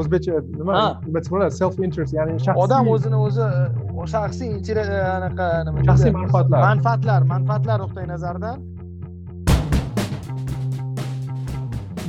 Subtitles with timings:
[0.00, 0.72] o'zbekcha nima
[1.06, 3.46] nima bo'ladi self interest ya'ni shaxsiy odam o'zini o'zi
[4.14, 4.50] shaxsiy
[5.18, 6.60] anaqa nima shaxsiy manfaatlar.
[6.70, 8.58] Manfaatlar manfaatlar nuqtai nazaridan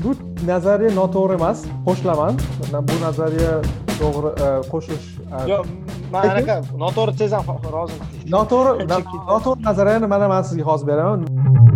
[0.03, 0.11] bu
[0.51, 2.33] nazariya noto'g'ri emas qo'shilaman.
[2.89, 3.53] Bu nazariya
[3.99, 5.65] to'g'ri e, qo'shish e, yo'q
[6.13, 7.43] man anaqa noto'g'ri desam
[7.75, 8.07] roziman.
[8.35, 8.87] Noto'g'ri
[9.31, 11.68] noto'g'ri nazariyani mana man sizga hozir beraman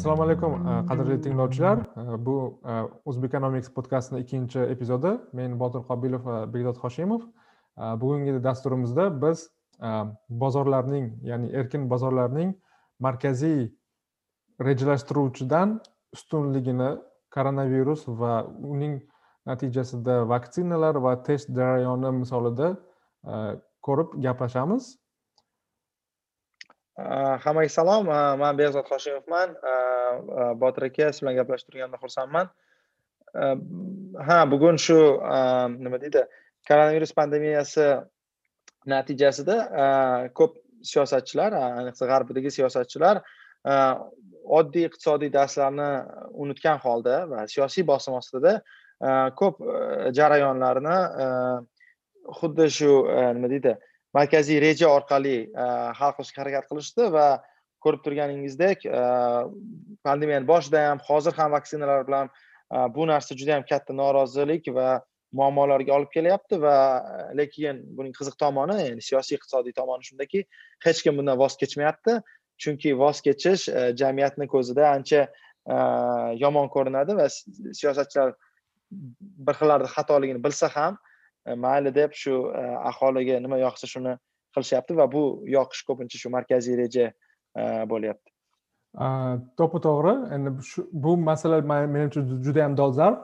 [0.00, 1.78] assalomu alaykum e, qadrli tinglovchilar.
[1.78, 5.12] E, bu e, o'zbekonomics podkastini ikkinchi epizodi.
[5.36, 7.26] Men botir qobilov va bekzod hoshimov.
[8.00, 9.46] Bugungi dasturimizda biz
[10.42, 12.50] bozorlarning ya'ni erkin bozorlarning
[13.00, 13.70] markaziy
[14.60, 15.78] rejalashtiruvchidan
[16.16, 16.90] ustunligini
[17.34, 18.42] koronavirus va
[18.72, 18.98] uning
[19.48, 22.74] natijasida vaksinalar va test jarayoni misolida
[23.86, 24.96] ko'rib gaplashamiz.
[27.44, 28.06] Hammaga salom
[28.42, 29.56] man behzod hoshimovman
[30.62, 32.46] botir aka siz bilan gaplashib turganimdan xursandman
[34.28, 34.98] ha bugun shu
[35.84, 36.24] nima deydi
[36.68, 37.86] koronavirus pandemiyasi
[38.86, 39.56] natijasida
[40.38, 40.56] ko'p
[40.92, 43.22] siyosatchilar ayniqsa g'arbdagi siyosatchilar
[44.58, 45.88] oddiy iqtisodiy darslarni
[46.44, 51.28] unutgan holda va siyosiy bosim ostida э, ko'p э, jarayonlarni э,
[52.40, 52.90] xuddi shu
[53.36, 53.76] nima deydi
[54.14, 55.66] markaziy reja orqali e,
[55.98, 57.26] hal qilishga harakat qilishdi va
[57.84, 59.02] ko'rib turganingizdek e,
[60.06, 64.88] pandemiyani boshida ham hozir ham vaksinalar bilan e, bu narsa juda yam katta norozilik va
[65.40, 66.76] muammolarga olib kelyapti va
[67.38, 70.44] lekin buning qiziq tomoni ya'ni siyosiy iqtisodiy tomoni shundaki
[70.86, 72.18] hech kim bundan voz kechmayapti.
[72.60, 75.20] Chunki voz kechish jamiyatni ko'zida ancha
[76.42, 78.34] yomon ko'rinadi va siyosatchilar
[79.46, 80.98] bir xillarda xatoligini bilsa ham
[81.46, 84.16] E, mayli deb shu e, aholiga nima yoqsa shuni
[84.56, 85.24] qilishyapti va bu
[85.56, 88.30] yoqish ko'pincha shu markaziy reja e, bo'lyapti.
[89.58, 90.14] To'ppa to'g'ri.
[90.36, 90.54] Endi
[91.04, 93.20] bu masala menimcha juda yam dolzarb.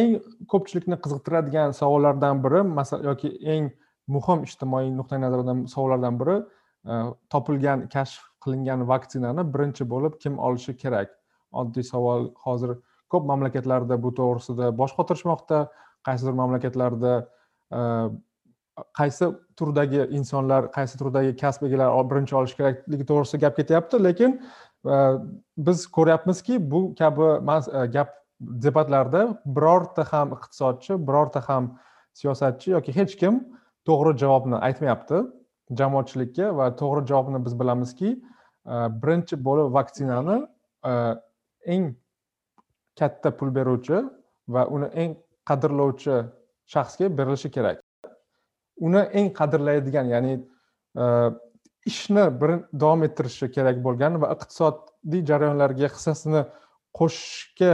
[0.00, 0.18] Eng
[0.52, 3.70] ko'pchilikni qiziqtiradigan savollardan biri masalan yoki eng
[4.16, 6.36] muhim ijtimoiy nuqtai nazardan savollardan biri
[7.34, 11.10] topilgan kashf qilingan vaksinani birinchi bo'lib kim olishi kerak?
[11.52, 12.30] Oddiy savol.
[12.44, 12.76] Hozir
[13.12, 15.66] ko'p mamlakatlarda bu to'g'risida bosh qotirishmoqda.
[16.06, 17.14] Qaysidir mamlakatlarda
[17.72, 17.80] e,
[18.98, 24.02] qaysi turdagi insonlar qaysi turdagi kasb egalari birinchi olish kerakligi to'g'risida gap ketyapti.
[24.04, 24.38] Lekin
[24.94, 24.96] e,
[25.68, 31.72] biz ko'ryapmizki bu kabi e, gap debatlarda birorta ham iqtisodchi birorta ham
[32.20, 33.42] siyosatchi yoki hech kim
[33.88, 35.24] to'g'ri javobni aytmayapti.
[35.78, 38.10] Jamoatchilikka va to'g'ri javobni biz bilamizki
[39.02, 40.36] birinchi bo'lib vaksinani
[41.74, 41.86] eng
[42.98, 43.98] katta pul beruvchi
[44.48, 45.16] va uni eng
[45.48, 46.16] qadrlovchi
[46.74, 47.80] shaxsga berilishi kerak.
[48.86, 50.34] Uni eng qadrlaydigan ya'ni
[51.02, 51.04] e,
[51.90, 56.42] ishni ishni davom ettirishi kerak bo'lgan va iqtisodiy jarayonlarga hissasini
[56.98, 57.72] qo'shishga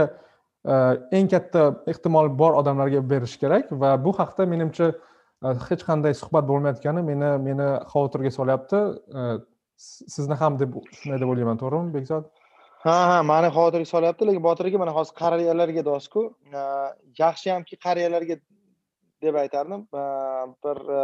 [0.73, 0.75] e,
[1.17, 1.63] eng katta
[1.93, 7.33] ehtimol bor odamlarga berish kerak va bu haqda menimcha e, hech qanday suhbat bo'lmayotgani meni
[7.49, 8.85] meni xavotirga solyapti.
[10.15, 12.29] Sizni ham deb shunday deb o'ylayman to'g'rimi bekzod?
[12.83, 16.21] Ha ha mani xavotirga solyapti lekin botir aka mana hozir qariyalarga dosku
[17.21, 18.35] yaxshiyamki qariyalarga
[19.23, 19.85] deb aytardim.
[20.65, 21.03] Bir e,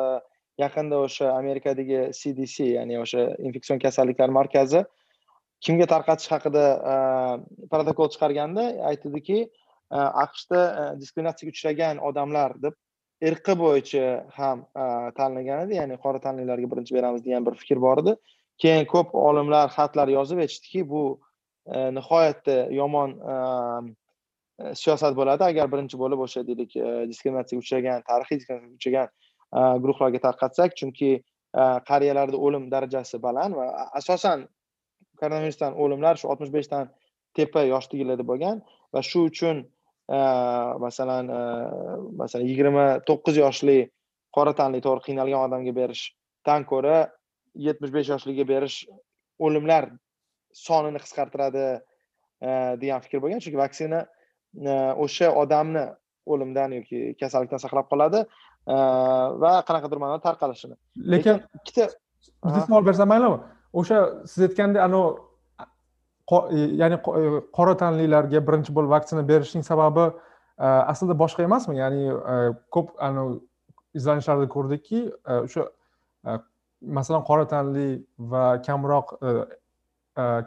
[0.64, 4.84] yaqinda o'sha amerikadagi cdc ya'ni o'sha infeksion kasalliklar markazi
[5.66, 6.96] kimga tarqatish haqida e,
[7.72, 10.62] protokol chiqarganda aytdiki e, aqshda
[11.02, 12.76] diskriminatsiyaga uchragan odamlar deb
[13.30, 14.04] irqi bo'yicha
[14.40, 14.68] ham
[15.22, 18.14] tanlagan edi ya'ni qora tanlilarga birinchi beramiz degan bir fikr bor edi.
[18.64, 21.04] Keyin ko'p olimlar xatlar yozib aytishdiki bu
[21.70, 23.34] Э, nihoyatda yomon э,
[24.60, 25.44] э, siyosat bo'ladi.
[25.52, 29.08] Agar birinchi bo'lib o'sha deylik e, diskriminatsiyaga uchragan tarixiy diskriminatsiyaga uchragan
[29.58, 33.68] e, guruhlarga tarqatsak chunki e, qariyalarda o'lim darajasi baland va
[34.02, 34.48] asosan
[35.22, 36.90] koronavirusdan o'limlar shu oltmish beshdan
[37.38, 39.64] tepa yoshdagilarda bo'lgan va shu uchun
[40.86, 41.28] masalan
[42.22, 43.80] masalan yigirma to'qqiz yoshli
[44.36, 46.98] qora tanli to'g'ri qiynalgan odamga berishdan ko'ra
[47.68, 48.78] yetmish besh yoshliga berish
[49.46, 49.92] o'limlar
[50.66, 52.50] sonini qisqartiradi e,
[52.82, 53.44] degan fikr bo'lgan.
[53.44, 54.04] Chunki vaksina
[55.06, 55.86] o'sha odamni
[56.34, 58.24] o'limdan yoki kasallikdan saqlab qoladi
[59.44, 60.76] va qanaqadir ma'noda tarqalishini.
[61.14, 61.90] Lekin ikkita
[62.46, 63.40] bitta savol bersam maylimi
[63.82, 65.10] o'sha siz aytgandek anavi
[66.82, 71.78] ya'ni e, qora tanlilarga birinchi bo'lib vaksina berishning sababi e, aslida boshqa emasmi?
[71.78, 72.36] Ya'ni e,
[72.76, 72.94] ko'p
[73.98, 75.02] izlanishlarda ko'rdikki
[75.38, 75.66] o'sha
[76.82, 77.88] masalan qora tanli
[78.34, 79.16] va kamroq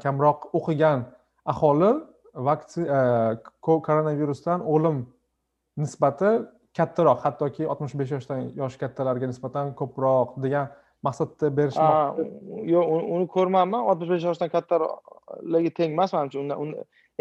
[0.03, 1.05] kamroq o'qigan
[1.53, 1.91] aholi
[3.87, 5.07] koronavirusdan o'lim
[5.83, 6.31] nisbati
[6.79, 10.71] kattaroq hattoki oltmish besh yoshdan yoshi kattalarga nisbatan ko'proq degan
[11.07, 11.79] maqsadda berish
[12.75, 12.87] yo'q
[13.17, 13.83] uni ko'rmanman.
[13.91, 16.39] oltmish besh yoshdan kattalarga teng emas manimcha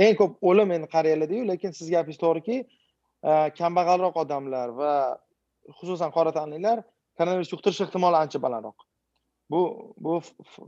[0.06, 2.58] eng ko'p o'lim endi qariyalardayu lekin siz gapingiz to'g'riki
[3.60, 4.94] kambag'alroq odamlar va
[5.80, 6.78] xususan qora tanlilar
[7.18, 8.88] koronavirus yuqtirish ehtimoli ancha balandroq
[9.52, 9.62] bu
[10.06, 10.20] bu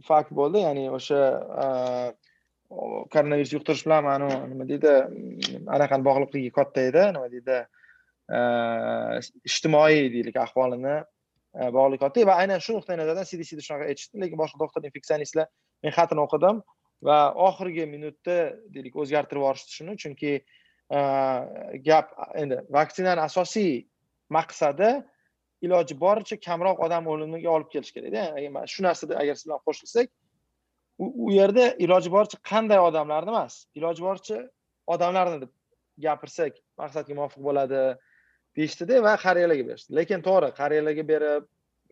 [0.09, 1.21] fakt bo'ldi ya'ni o'sha
[1.63, 1.65] e,
[3.13, 4.93] koronavirus yuqtirish bilan mana nima deydi
[5.77, 7.57] anaqani bog'liqligi katta edi nima deydi
[8.37, 8.39] e,
[9.49, 14.41] ijtimoiy deylik ahvolini e, bog'liq katta va aynan shu nuqtai nazardan cdcda shunaqa aytishdi lekin
[14.43, 15.51] boshqa doktor infeksionistlar
[15.83, 16.63] men xatini o'qidim
[17.03, 17.19] va
[17.49, 18.37] oxirgi minutda
[18.73, 19.95] deylik o'zgartirib yuborishdi shuni.
[20.03, 20.33] Chunki
[21.87, 23.73] gap endi vaksinani asosiy
[24.37, 24.91] maqsadi
[25.65, 28.23] iloji boricha kamroq odam o'limiga olib kelish kerakda.
[28.73, 30.07] Shu narsada agar siz bilan qo'shilsak
[30.99, 34.39] u yerda iloji boricha qanday odamlarni emas iloji boricha
[34.95, 35.51] odamlarni deb
[36.05, 37.81] gapirsak maqsadga muvofiq bo'ladi
[38.57, 41.49] deyishdida va qariyalarga berishdi lekin to'g'ri qariyalarga berib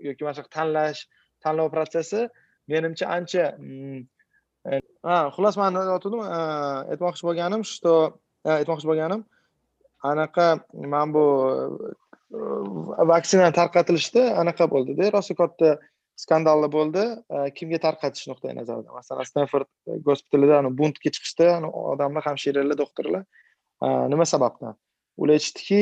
[0.08, 1.02] yoki mana shu tanlash
[1.44, 2.22] tanlov protsessi
[2.74, 4.00] menimcha ancha mm,
[4.70, 6.40] e, ha xullas man aytgandim e,
[6.94, 7.94] aytmoqchi bo'lganim что
[8.46, 9.22] e, aytmoqchi bo'lganim
[10.12, 10.48] anaqa
[10.94, 11.26] mana bu
[12.32, 15.72] Э, vaksinani vaksina tarqatilishda anaqa bo'ldida rosa katta
[16.24, 17.04] skandallar bo'ldi.
[17.36, 19.68] Э, kimga tarqatish nuqtai nazaridan masalan stenford
[20.08, 21.50] gospitalida buntga chiqishdi
[21.94, 23.24] odamlar hamshiralar doktorlar
[23.84, 24.78] э, nima sababdan?
[25.22, 25.82] Ular aytishdiki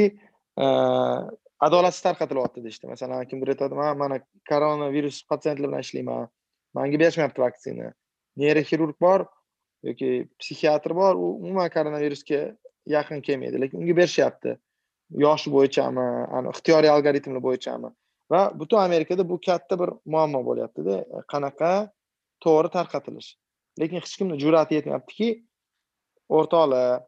[1.68, 2.90] adolatsiz tarqatilyapti deyishdi.
[2.94, 4.18] Masalan kimdir aytadi man mana
[4.50, 6.32] koronavirus patsientlar bilan ishlayman.
[6.74, 7.92] Manga berishmayapti vaksina.
[8.42, 9.28] Neyroxirurg bor
[9.86, 10.10] yoki
[10.42, 12.42] psixiatr bor u umuman koronavirusga
[12.96, 14.58] yaqin kelmaydi lekin unga berishyapti.
[15.26, 16.06] Yosh bo'yichami
[16.54, 17.92] ixtiyoriy algoritmlar bo'yichami.
[18.32, 21.72] Va butun amerikada bu katta bir muammo bo'lyaptida e, qanaqa?
[22.44, 23.30] To'g'ri tarqatilish.
[23.80, 25.30] Lekin hech kimni jur'ati yetmayaptiki
[26.38, 27.02] o'rtoqlar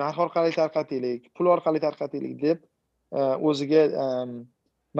[0.00, 2.62] narx orqali tarqataylik pul orqali tarqataylik deb
[3.18, 3.20] e,
[3.50, 3.82] o'ziga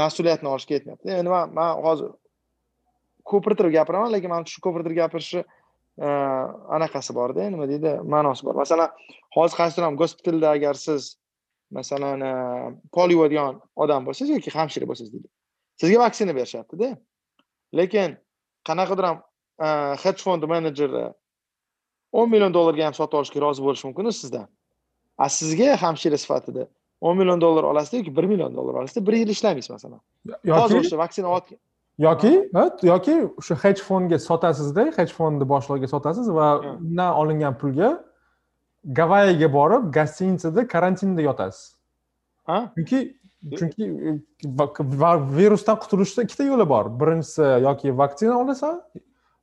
[0.01, 2.11] mas'uliyatni olishga yetmayapti endi man man hozir
[3.31, 5.43] ko'pirtirib gapiraman lekin manimcha shu ko'pirtirib gapirishni
[6.07, 6.09] e,
[6.77, 8.59] anaqasi borda nima deydi ma'nosi bor.
[8.63, 8.91] Masalan
[9.37, 11.15] hozir qaysidir ham gospitalda agar siz
[11.71, 12.21] masalan
[12.93, 15.29] polio degan odam bo'lsangiz yoki hamshira bo'lsangiz deydi
[15.81, 16.97] sizga vaksina berishyaptida
[17.79, 18.17] lekin
[18.69, 19.19] qanaqadir ham
[20.05, 21.05] hedge fond menejeri
[22.13, 24.47] o'n million dollarga ham sotib olishga rozi bo'lishi mumkin sizdan
[25.19, 26.67] a sizga hamshira sifatida
[27.01, 30.01] o'n million dollar olasizda yoki bir million dollar olasizda bir yil ishlamaysiz masalan
[30.45, 31.29] yoki o'sha vaksina
[31.99, 32.33] yoki
[32.83, 37.91] yoki o'sha hedge fondga sotasizda hedge fondni boshlig'iga sotasiz va undan olingan pulga
[38.85, 41.77] gavayiga borib gostinitsada karantinda yotasiz.
[42.49, 43.17] Chunki
[43.59, 43.85] chunki
[45.39, 46.91] virusdan qutulishda ikkita yo'li bor.
[47.01, 48.81] Birinchisi yoki vaksina olasan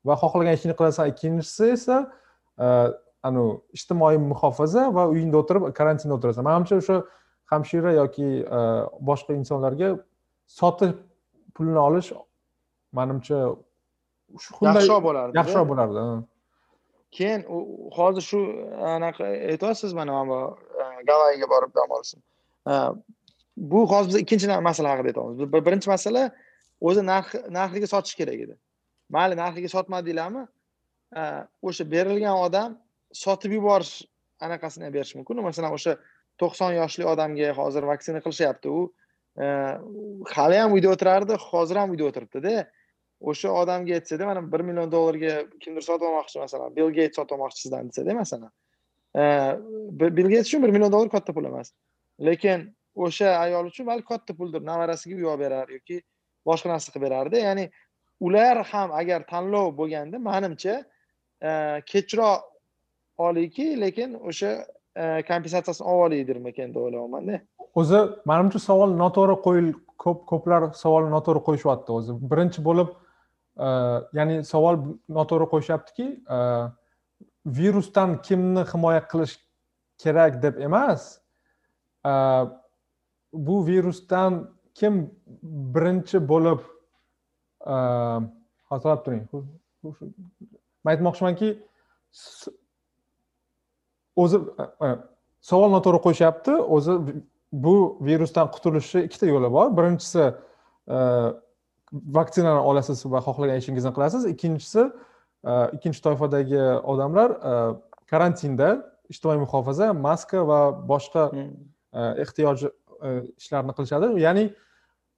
[0.06, 1.98] va xohlagan ishingni qilasan ikkinchisi esa
[2.58, 2.68] e,
[3.24, 6.46] anavi ijtimoiy muhofaza va uyingda o'tirib karantinda o'tirasan.
[6.50, 7.02] Manimcha o'sha
[7.54, 8.60] hamshira yoki e,
[9.10, 9.96] boshqa insonlarga
[10.60, 10.98] sotib
[11.56, 12.14] pulni olish
[12.94, 13.40] manimcha
[14.68, 16.06] yaxshiroq bo'lardi yaxshiroq bo'lardi
[17.12, 17.46] keyin
[17.98, 22.24] hozir shu e, anaqa aytyapsiz mana mana bu e, gavayiga borib dam olsin
[22.68, 22.74] e,
[23.58, 25.66] bu hozir biz ikkinchi masala haqida aytyapmiz.
[25.68, 26.24] Birinchi masala
[26.82, 28.56] o'zi narx narxiga sotish kerak edi.
[29.10, 30.46] Mayli narxiga sotmadinglarmi
[31.68, 32.80] o'sha berilgan odam
[33.24, 33.94] sotib yuborish
[34.46, 35.44] anaqasini ham berish mumkin.
[35.50, 35.98] Masalan o'sha
[36.42, 38.82] to'qson yoshli odamga hozir vaksina qilishyapti u
[40.36, 42.56] hali ham uyda o'tirardi hozir ham uyda o'tiribdida.
[43.30, 45.34] O'sha odamga aytsada mana bir million dollarga
[45.64, 48.52] kimdir sotib olmoqchi masalan bill geyt sotib olmoqchi sizdan desada masalan
[50.18, 51.74] bill geyt uchun bir million dollar katta pul emas.
[52.28, 52.60] Lekin
[52.96, 56.02] o'sha ayol uchun balki katta puldir nevarasiga uy olib berar yoki
[56.50, 57.38] boshqa narsa qilib berardi.
[57.48, 57.66] Ya'ni
[58.28, 60.76] ular ham agar tanlov bo'lganda manimcha
[61.92, 62.42] kechroq
[63.18, 64.52] olayki lekin o'sha
[65.30, 67.40] kompensatsiyasini olib olaydirmikan deb o'ylayapmanda
[67.80, 68.00] o'zi
[68.32, 69.70] manimcha savol noto'g'ri qo'yil
[70.04, 71.90] ko'p ko'plar savolni noto'g'ri qo'yishyapti.
[71.98, 72.90] O'zi birinchi bo'lib
[73.60, 73.68] Э,
[74.16, 74.78] ya'ni savol
[75.12, 76.38] noto'g'ri qo'yishyaptiki e,
[77.58, 79.34] virusdan kimni himoya qilish
[80.00, 81.20] kerak deb emas
[82.08, 82.14] e,
[83.34, 84.38] bu virusdan
[84.74, 85.02] kim
[85.76, 86.64] birinchi bo'lib
[87.68, 87.76] e,
[88.72, 89.28] hozirlab turing.
[90.84, 91.52] Man aytmoqchimanki
[94.16, 94.40] o'zi
[95.52, 96.96] savol noto'g'ri qo'yishyapti o'zi
[97.52, 99.76] bu virusdan qutulishni ikkita yo'li bor.
[99.76, 100.32] Birinchisi
[101.92, 104.86] vaksinani olasiz va xohlagan ishingizni qilasiz ikkinchisi
[105.76, 106.62] ikkinchi toifadagi
[106.94, 107.36] odamlar
[108.12, 108.70] karantinda
[109.12, 110.60] ijtimoiy muhofaza maska va
[110.92, 111.50] boshqa hmm.
[112.24, 112.70] ehtiyoj
[113.02, 114.44] E, ishlarni qilishadi ya'ni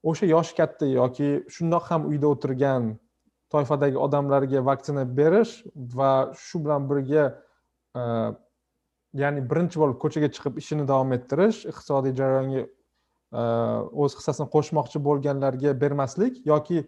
[0.10, 2.94] o'sha yoshi katta yoki shundoq ham uyda o'tirgan
[3.52, 5.56] toifadagi odamlarga vaksina berish
[5.98, 6.12] va
[6.44, 7.26] shu bilan birga
[8.00, 8.04] e,
[9.24, 12.70] ya'ni birinchi bo'lib ko'chaga chiqib ishini davom ettirish iqtisodiy jarayonga e,
[13.34, 13.44] Э,
[13.98, 16.84] o'z hissasini qo'shmoqchi bo'lganlarga bermaslik yoki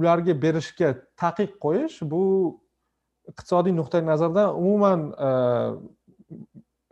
[0.00, 2.20] ularga berishga taqiq qo'yish bu
[3.32, 5.30] iqtisodiy nuqtai nazardan umuman e,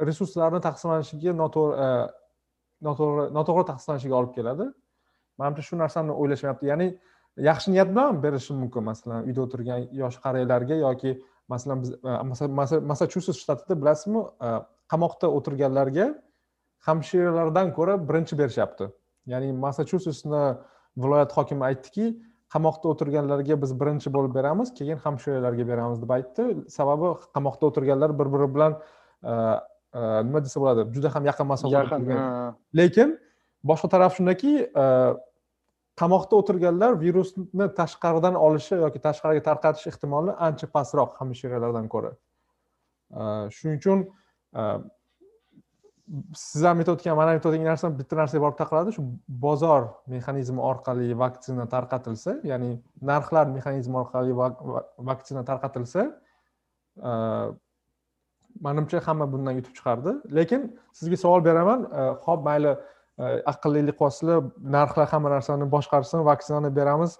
[0.08, 1.88] resurslarni taqsimlanishiga noto'g'ri e,
[2.88, 4.66] noto'g'ri noto'g'ri taqsimlanishiga olib keladi.
[5.40, 6.68] Manimcha shu narsani o'ylashmayapti.
[6.72, 6.90] Ya'ni
[7.48, 11.16] yaxshi niyat bilan berishi mumkin masalan uyda o'tirgan yosh qariyalarga yoki
[11.48, 14.28] masalan biz e, massachusets shtatida bilasizmi
[14.92, 16.12] qamoqda o'tirganlarga
[16.86, 18.88] hamshiralardan ko'ra birinchi berishyapti.
[19.26, 20.42] Ya'ni massachusetsni
[21.02, 22.06] viloyat hokimi aytdiki
[22.54, 26.44] qamoqda o'tirganlarga biz birinchi bo'lib beramiz keyin hamshiralarga beramiz deb aytdi.
[26.78, 32.00] Sababi qamoqda o'tirganlar bir biri bilan e, e, nima desa bo'ladi juda ham yaqin masofada
[32.80, 33.16] lekin
[33.70, 34.52] boshqa taraf shundaki
[34.82, 34.84] e,
[36.00, 42.12] qamoqda o'tirganlar virusni tashqaridan olishi yoki tashqariga tarqatish ehtimoli ancha pastroq hamshiralardan ko'ra.
[43.56, 43.98] Shuning uchun
[46.34, 48.92] siz ham aytayotgan man ham aytayotgan narsam bitta narsaga borib taqaladi.
[48.96, 49.02] Shu
[49.44, 52.70] bozor mexanizmi orqali vaksina tarqatilsa ya'ni
[53.10, 54.36] narxlar mexanizmi orqali
[55.10, 56.02] vaksina tarqatilsa
[57.08, 57.10] e,
[58.66, 60.12] manimcha hamma bundan yutib chiqardi.
[60.38, 64.38] Lekin sizga savol beraman e, ho'p mayli e, aqllilik qilyapsizlar
[64.76, 67.18] narxlar hamma narsani boshqarsin vaksinani beramiz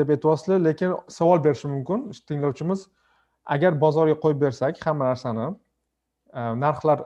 [0.00, 2.88] deb aytyapsizlar lekin savol berishi mumkin tinglovchimiz
[3.54, 5.46] agar bozorga qo'yib bersak hamma narsani
[6.64, 6.98] narxlar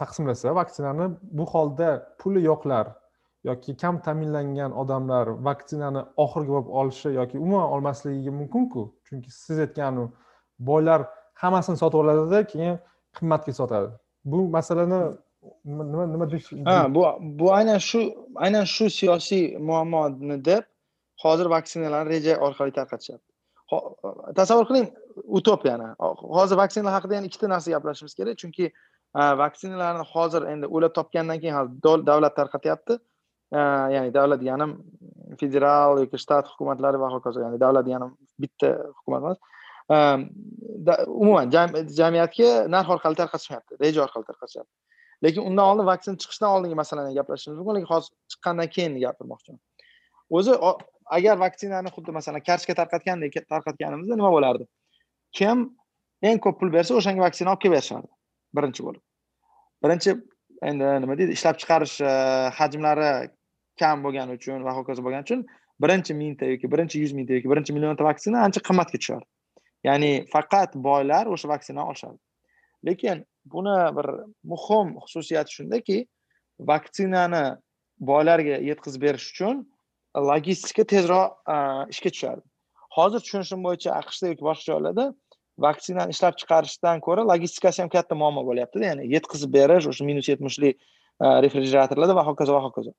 [0.00, 2.86] taqsimlasa vaksinani bu holda puli yo'qlar
[3.44, 8.82] yoki kam ta'minlangan odamlar vaksinani oxirgi bo'lib olishi yoki umuman olmasligi mumkinku.
[9.06, 9.94] Chunki siz aytgan
[10.58, 11.00] boylar
[11.42, 12.78] hammasini sotib oladida keyin
[13.16, 13.88] qimmatga sotadi.
[14.24, 15.00] Bu masalani
[15.64, 17.02] nima nima deyish ha bu
[17.38, 18.00] bu aynan shu
[18.44, 20.62] aynan shu siyosiy muammoni deb
[21.22, 23.30] hozir vaksinalarni reja orqali tarqatishyapti.
[24.38, 24.88] Tasavvur qiling
[25.38, 25.88] utopiyani.
[26.38, 28.64] Hozir vaksinalar haqida yana ikkita narsa gaplashishimiz kerak chunki
[29.14, 32.98] vaksinalarni hozir endi o'ylab topgandan keyin davlat tarqatyapti.
[33.94, 34.70] Ya'ni davlat deganim
[35.40, 38.10] federal yoki shtat hukumatlari va hokazo ya'ni davlat deganim
[38.42, 38.68] bitta
[38.98, 39.38] hukumat emas.
[41.06, 41.50] Umuman
[42.00, 44.74] jamiyatga narx orqali tarqatishmayapti reja orqali tarqatishyapti.
[45.24, 49.60] Lekin undan oldin vaksina chiqishidan oldingi masalani gaplashishimiz mumkin lekin hozir chiqqandan keyin gapirmoqchiman.
[50.36, 50.52] O'zi
[51.16, 54.64] agar vaksinani xuddi masalan karchga tarqatgandek tarqatganimizda nima bo'lardi?
[55.38, 55.56] Kim
[56.28, 58.08] eng ko'p pul bersa o'shanga vaksina olib kelib berishardi
[58.56, 59.02] birinchi bo'lib.
[59.84, 60.14] Birinchi
[60.70, 62.12] endi nima deydi ishlab chiqarish e,
[62.58, 63.10] hajmlari
[63.80, 65.44] kam bo'lgani uchun va hokazo bo'lgani uchun
[65.84, 69.24] birinchi mingta yoki birinchi yuz mingta yoki birinchi millionta vaksina ancha qimmatga tushadi.
[69.88, 72.18] Ya'ni faqat boylar o'sha vaksinani olishadi
[72.88, 74.08] lekin buni bir
[74.52, 75.98] muhim xususiyati shundaki
[76.70, 77.44] vaksinani
[78.10, 79.62] boylarga yetkazib berish uchun
[80.30, 81.56] logistika tezroq e,
[81.94, 82.42] ishga tushadi.
[82.96, 85.04] Hozir tushunishim bo'yicha aqshda yoki boshqa joylarda
[85.58, 88.90] vaksinani ishlab chiqarishdan ko'ra logistikasi ham katta muammo bo'lyaptida.
[88.90, 92.94] Ya'ni yetkazib berish o'sha minus yetmishli e, refrigeratorlarda va hokazo va hokazo.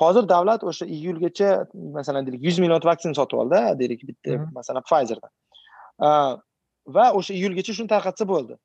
[0.00, 1.50] Hozir davlat o'sha iyulgacha
[1.98, 5.30] masalan deylik yuz million vaksina sotib oldi deylik bitta masalan pfizerdan
[6.06, 6.08] e,
[6.96, 8.58] va o'sha iyulgacha shuni tarqatsa bo'ldi.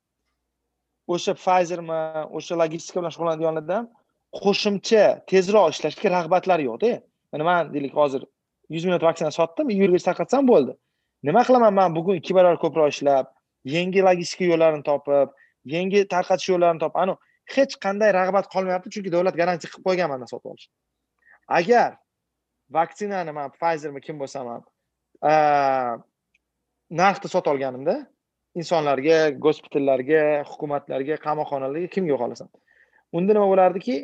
[1.14, 2.02] O'sha pfizermi
[2.38, 3.88] o'sha logistika bilan shug'ullanadiganlarda ham
[4.42, 6.92] qo'shimcha tezroq ishlashga rag'batlari yo'qda.
[7.32, 8.26] Mana man deylik hozir
[8.74, 10.74] yuz million vaksina sotdim iyulgacha tarqatsam bo'ldi
[11.26, 13.26] nima qilaman man bugun ikki barobar ko'proq ishlab
[13.74, 15.28] yangi logistika yo'llarini topib
[15.74, 16.98] yangi tarqatish yo'llarini topib.
[17.02, 17.18] Anavi
[17.54, 20.68] hech qanday rag'bat qolmayapti chunki davlat garantiya qilib qo'ygan mandan sotib olish.
[21.58, 21.90] Agar
[22.76, 24.62] vaksinani man pfizermi kim bo'lsam ham
[27.02, 27.96] narxda sotib olganimda
[28.60, 32.48] insonlarga gospitallarga hukumatlarga qamoqxonalarga kimga xohlasam
[33.18, 33.96] unda nima bo'lardiki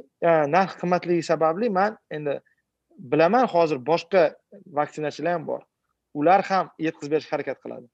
[0.57, 2.35] narx qimmatligi sababli man endi
[3.13, 4.23] bilaman hozir boshqa
[4.79, 5.63] vaksinachilar ham bor.
[6.21, 7.87] Ular ham yetkazib berishga harakat qiladi.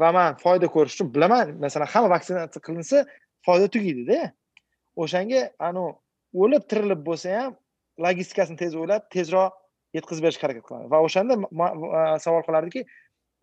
[0.00, 3.04] Va man foyda ko'rish uchun bilaman masalan hamma vaksinatsiya qilinsa
[3.46, 4.20] foyda tugaydida.
[5.02, 5.90] O'shanga anavi
[6.42, 7.58] o'lib tirilib bo'lsa ham
[8.06, 9.58] logistikasini tez o'ylab tezroq
[9.98, 10.86] yetkazib berishga harakat qiladi.
[10.92, 11.34] Va o'shanda
[12.24, 12.86] savol qilardiki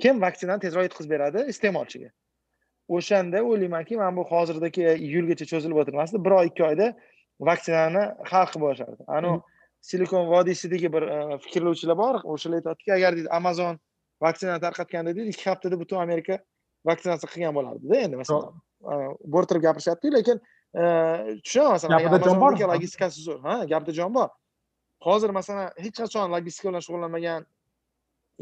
[0.04, 1.46] kim vaksinani tezroq yetkazib beradi?
[1.54, 2.10] Iste'molchiga.
[2.98, 6.88] O'shanda o'ylaymanki mana bu hozirdagi iyulgacha cho'zilib o'tirmasdi bir oy ikki oyda
[7.50, 9.42] vaksinani hal qilib bo'lishardi anavi
[9.90, 11.04] silikon vodiysidagi bir
[11.44, 13.80] fikrlovchilar bor o'shalar aytyaptiki agar deydi amazon
[14.22, 16.40] vaksinani tarqatganda deydi ikki haftada butun amerika
[16.86, 18.58] vaksinatsiya qilgan bo'lardida endi masalan.
[19.34, 20.42] Bo'rttirib gapirishyapti lekin
[20.82, 20.84] e,
[21.44, 24.30] tushunaman masalan gapida jon bor logistikasi zo'r ha gapida jon bor.
[25.08, 27.48] Hozir masalan hech qachon logistika bilan shug'ullanmagan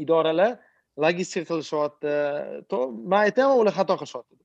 [0.04, 0.58] idoralar
[1.04, 2.14] logistika qilishyapti.
[3.10, 4.36] Man aytaman ular xato qilishyapti.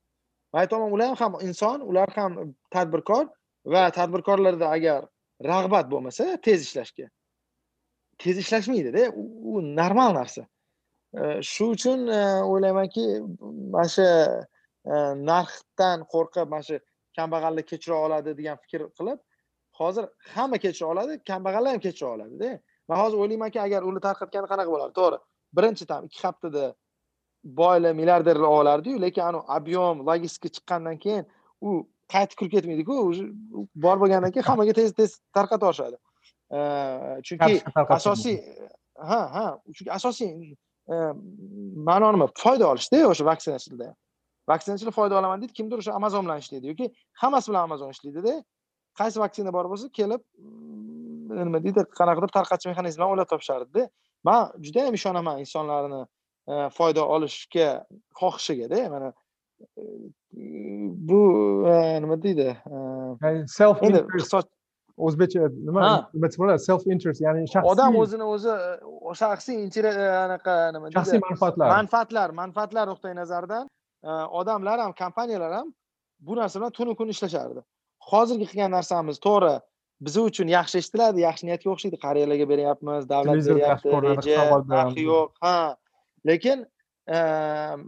[0.52, 3.26] Man aytyapman ular ham inson ular ham tadbirkor
[3.74, 5.06] va tadbirkorlarda agar
[5.50, 7.06] rag'bat bo'lmasa tez ishlashga.
[8.22, 10.44] Tez ishlashmaydida u normal narsa
[11.52, 12.00] shu uchun
[12.52, 13.04] o'ylaymanki
[13.74, 14.08] mana shu
[15.30, 16.76] narxdan qo'rqib mana shu
[17.18, 19.18] kambag'allik kechira oladi degan fikr qilib
[19.80, 20.04] hozir
[20.36, 22.50] hamma kechira oladi kambag'allar ham kechira oladida.
[22.88, 24.94] Man hozir o'ylaymanki agar uni tarqatganda qanaqa bo'lardi?
[25.00, 25.18] To'g'ri
[25.56, 26.74] birinchi там ikki haftada
[27.44, 31.24] boylar milliarderlar olardiyu lekin anavi объем logistika chiqqandan keyin
[31.60, 31.68] u
[32.12, 33.22] qaytib kirib ketmaydiku уже
[33.84, 35.96] bor bo'lgandan keyin hammaga tez tez tarqatib yuborishadi
[37.26, 37.52] chunki
[37.98, 38.36] asosiy
[39.10, 40.30] ha ha chunki asosiy
[40.88, 42.28] ma'no nima?
[42.44, 43.94] Foyda olishda o'sha vaksinachilarda
[44.48, 46.86] vaksinachilar foyda olaman deydi kimdir o'sha amazon bilan ishlaydi yoki
[47.22, 48.34] hammasi bilan amazon ishlaydida
[49.00, 50.22] qaysi vaksina bor bo'lsa kelib
[51.40, 53.88] nima deydi qanaqadir tarqatish mexanizmini o'ylab topishardida
[54.28, 56.02] man judayam ishonaman insonlarni
[56.78, 57.68] foyda olishga
[58.20, 59.12] xohishigada mana
[61.08, 61.20] bu
[62.04, 62.48] nima deydi
[63.58, 63.82] self
[64.96, 65.80] o'zbekcha nima?
[66.14, 66.60] Nima bo'ladi?
[66.68, 68.52] Self interest ya'ni shaxsiy odam o'zini o'zi
[69.20, 69.56] shaxsiy
[70.24, 71.68] anaqa nima shaxsiy manfaatlar.
[71.76, 73.68] Manfaatlar manfaatlar nuqtai nazaridan
[74.40, 75.68] odamlar ham kompaniyalar ham
[76.20, 77.60] bu narsa bilan tunu kun ishlashardi.
[78.10, 79.54] Hozirgi qilgan narsamiz to'g'ri
[80.04, 81.96] biz uchun yaxshi eshitiladi yaxshi niyatga o'xshaydi.
[82.06, 84.42] Qariyalarga beryapmiz davlat beryapti reja
[85.10, 85.76] yo'q ha.
[86.28, 86.58] Lekin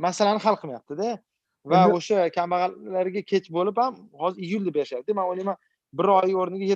[0.07, 1.19] masalani hal qilmayaptida.
[1.67, 5.57] Va o'sha kambag'allarga kech bo'lib ham hozir iyulda berishyapti man o'ylayman
[5.99, 6.67] bir oy o'rniga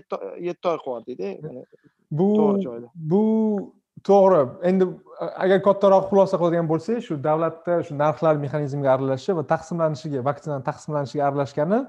[0.46, 1.28] yetti oy qilyaptida
[2.18, 2.28] bu
[3.12, 3.22] bu
[4.08, 4.40] to'g'ri.
[4.68, 4.84] Endi
[5.44, 11.22] agar kattaroq xulosa qiladigan bo'lsak shu davlatda shu narxlar mexanizmiga aralashishi va taqsimlanishiga vaksinani taqsimlanishiga
[11.28, 11.80] aralashgani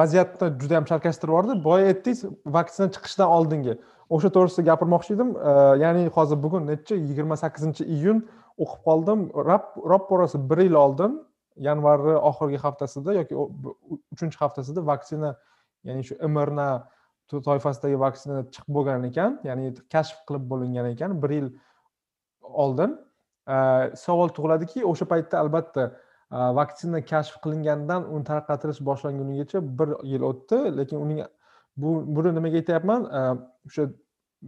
[0.00, 1.52] vaziyatni juda yam chalkashtirib yubordi.
[1.68, 2.20] Boya aytdingiz
[2.56, 3.74] vaksina chiqishidan oldingi.
[4.14, 5.30] O'sha to'g'risida gapirmoqchi edim.
[5.84, 6.94] Ya'ni hozir bugun nechi?
[7.08, 8.18] Yigirma sakkizinchi iyun
[8.62, 9.20] o'qib qoldim.
[9.92, 11.12] Roppa rosa bir yil oldin
[11.68, 13.34] yanvarni oxirgi haftasida yoki
[14.14, 15.30] uchinchi haftasida vaksina
[15.88, 16.68] ya'ni shu mrna
[17.30, 21.48] toifasidagi vaksina chiqib bo'lgan ekan ya'ni kashf qilib bo'lingan ekan bir yil
[22.64, 22.96] oldin.
[24.04, 30.58] Savol tug'iladiki o'sha paytda albatta e, vaksina kashf qilingandan uni tarqatilish boshlangunigacha bir yil o'tdi
[30.78, 31.20] lekin uning
[31.76, 33.06] bu buni nimaga aytyapman?
[33.18, 33.20] E,
[33.68, 33.86] o'sha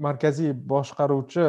[0.07, 1.47] markaziy boshqaruvchi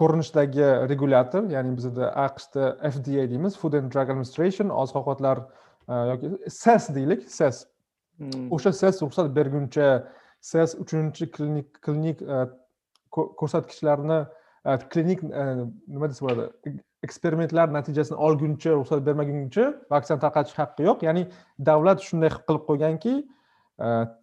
[0.00, 6.30] ko'rinishdagi regulyator ya'ni bizada aqshda fda deymiz food and drug administration oziq ovqatlar e, yoki
[6.60, 7.66] ses deylik ses
[8.20, 8.52] Hmm.
[8.52, 9.86] o'sha ses ruxsat berguncha
[10.40, 12.48] ses uchinchi klinik klinik e,
[13.10, 14.18] ko'rsatkichlarni
[14.64, 15.44] e, klinik e,
[15.88, 16.74] nima desa bo'ladi
[17.06, 21.06] eksperimentlar natijasini olguncha ruxsat bermaguncha vaksina tarqatish haqqi yo'q.
[21.08, 21.24] Ya'ni
[21.70, 23.14] davlat shunday qilib qo'yganki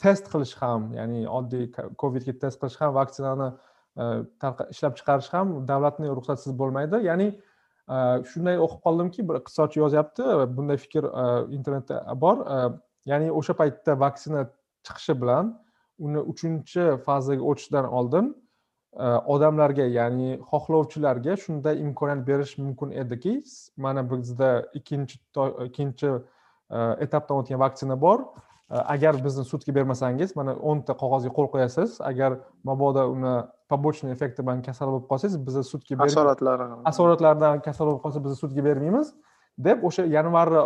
[0.04, 1.66] test qilish ham ya'ni oddiy
[2.02, 3.50] covidga test qilish ham vaksinani
[4.74, 7.02] ishlab chiqarish ham davlatni ruxsatisiz bo'lmaydi.
[7.10, 7.32] Ya'ni
[8.30, 11.10] shunday o'qib qoldimki bir iqtisodchi yozyapti bunday fikr
[11.58, 12.46] internetda bor
[13.10, 14.42] ya'ni o'sha paytda vaksina
[14.88, 15.54] chiqishi bilan
[16.06, 18.32] uni uchinchi fazaga o'tishdan oldin
[19.04, 23.34] e, odamlarga ya'ni xohlovchilarga shunday imkoniyat berish mumkin ediki.
[23.78, 25.20] Mana bizda ikkinchi
[25.68, 26.10] ikkinchi
[26.78, 28.26] e, etapdan o'tgan vaksina bor.
[28.72, 32.02] E, agar bizni sudga bermasangiz mana o'nta qog'ozga qo'l qo'yasiz.
[32.12, 33.36] Agar mabodo uni
[33.68, 38.64] побочный effekti bilan kasal bo'lib qolsangiz bizni sudga asoratlari asoratlardan kasal bo'lib qolsa bizni sudga
[38.68, 39.12] bermaymiz
[39.58, 40.62] deb o'sha yanvarni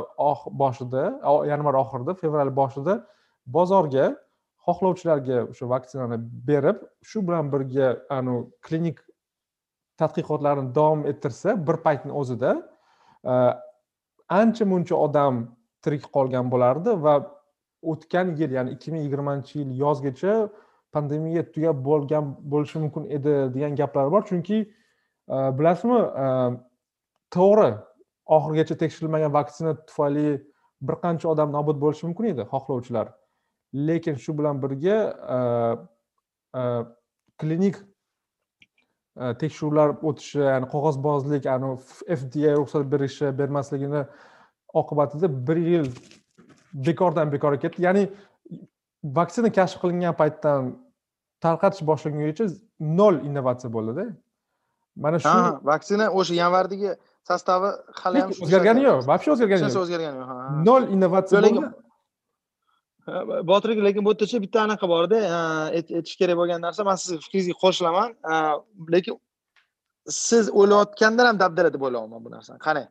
[0.64, 1.04] boshida
[1.52, 2.94] yanvar oxirida fevral boshida
[3.56, 4.06] bozorga
[4.66, 6.78] xohlovchilarga o'sha vaksinani berib
[7.10, 8.98] shu bilan birga anavi klinik
[10.02, 12.52] tadqiqotlarni davom ettirsa bir paytni o'zida
[13.32, 13.34] e,
[14.42, 15.36] ancha muncha odam
[15.84, 17.16] tirik qolgan bo'lardi va
[17.92, 20.34] o'tgan yil ya'ni ikki ming yigirmanchi yil yozgacha
[20.94, 24.26] pandemiya tugab bo'lgan bo'lishi mumkin edi degan gaplar bor.
[24.30, 24.58] Chunki
[25.36, 26.28] e, bilasizmi e,
[27.36, 27.72] to'g'ri
[28.36, 30.28] oxirigacha tekshirilmagan vaksina tufayli
[30.88, 33.12] bir qancha odam nobud bo'lishi mumkin edi xohlovchilar.
[33.88, 34.98] Lekin shu bilan birga
[35.36, 35.40] e,
[36.60, 36.64] e,
[37.42, 37.76] klinik
[39.22, 41.48] e, tekshiruvlar o'tishi ya'ni qog'ozbozlik
[42.22, 44.06] fda ruxsat berishi bermasligini
[44.82, 45.88] oqibatida bir yil
[46.88, 47.86] bekordan bekorga ketdi.
[47.88, 48.04] Ya'ni
[49.20, 50.74] vaksina kashf qilingan paytdan
[51.46, 52.46] tarqatish boshlangungacha
[53.00, 54.06] nol innovatsiya bo'ldida.
[54.96, 55.38] Mana shu
[55.72, 56.96] vaksina o'sha yanvardagi
[57.30, 57.70] sostavi
[58.02, 60.30] hali ham o'zgargani yo'q вообще o'zgargani yo'q o'zgargani yo'q
[60.70, 61.62] nol innovatsiya bo'ldi
[63.52, 65.18] botir aka lekin bu yerdachi bitta anaqa borda
[65.78, 68.10] aytish kerak bo'lgan narsa man sizni fikringizga qo'shilaman
[68.96, 69.14] lekin
[70.28, 72.90] siz o'ylayotgandan ham dabdala deb o'ylayapman bu narsani qarang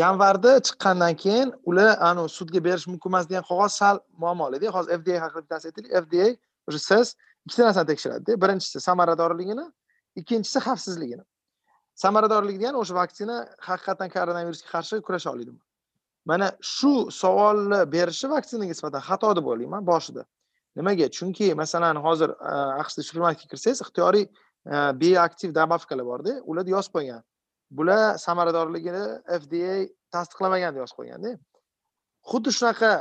[0.00, 5.14] yanvarda chiqqandan keyin ular anavi sudga berish mumkin emas degan qog'oz sal muammolida hozir fda
[5.24, 6.24] haqida bittasini aytaylik fda
[6.68, 7.06] o'sha siz
[7.46, 9.66] ikkita narsani tekshiradida birinchisi samaradorligini
[10.20, 11.24] ikkinchisi xavfsizligini.
[11.94, 13.36] Samaradorlik degani o'sha vaksina
[13.68, 15.60] haqiqatdan koronavirusga qarshi kurasha oladimi
[16.24, 20.24] mana shu savolni berishi vaksinaga nisbatan xato deb o'ylayman boshida.
[20.76, 21.08] Nimaga?
[21.16, 27.20] Chunki masalan hozir e, aqshda supermarketga kirsangiz ixtiyoriy beaktiv bioaktiv добавкаlar borda ularda yozib qo'ygan.
[27.78, 29.04] Bular samaradorligini
[29.42, 29.74] fda
[30.14, 31.30] tasdiqlamagan deb yozib qo'yganda
[32.30, 32.92] xuddi shunaqa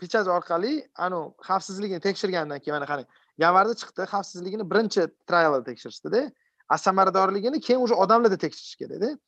[0.00, 0.72] pechat orqali
[1.06, 3.08] anavi xavfsizligini tekshirgandan keyin mana qarang
[3.38, 6.30] yanvarda chiqdi xavfsizligini birinchi trialda tekshirishdida.
[6.68, 9.18] A samaradorligini keyin уже odamlarda tekshirish kerakda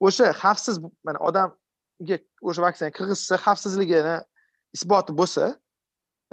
[0.00, 2.16] o'sha xavfsiz mana odamga
[2.48, 4.16] o'sha vaksina kirgizsa xavfsizligini
[4.76, 5.44] isboti bo'lsa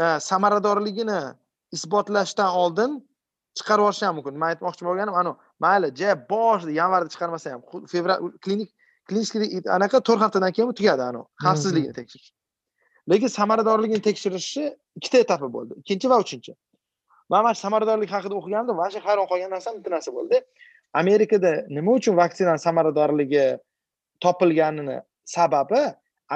[0.04, 1.22] e, samaradorligini
[1.78, 2.92] isbotlashdan oldin
[3.58, 4.38] chiqarib yuborishi ham mumkin.
[4.42, 7.62] Man aytmoqchi bo'lganim anavi mayli ja boshida yanvarda chiqarmasa ham.
[7.94, 8.70] Fevral klinik
[9.10, 12.30] klinik anaqa to'rt haftadan keyin tugadi anavi xavfsizligini tekshirish.
[13.12, 14.64] Lekin samaradorligini tekshirishi
[14.98, 15.74] ikkita etapi bo'ldi.
[15.82, 16.52] Ikkinchi va uchinchi
[17.32, 18.76] man mana shu samaradorlik haqida o'qigandim.
[18.82, 20.38] Вообще hayron qolgan narsam bitta narsa bo'ldi.
[21.02, 23.46] Amerikada nima uchun vaksinani samaradorligi
[24.24, 24.98] topilganini
[25.36, 25.82] sababi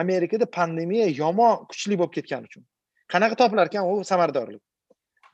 [0.02, 2.64] amerikada pandemiya yomon kuchli bo'lib ketgani uchun.
[3.14, 4.64] Qanaqa topilar ekan u samaradorlik.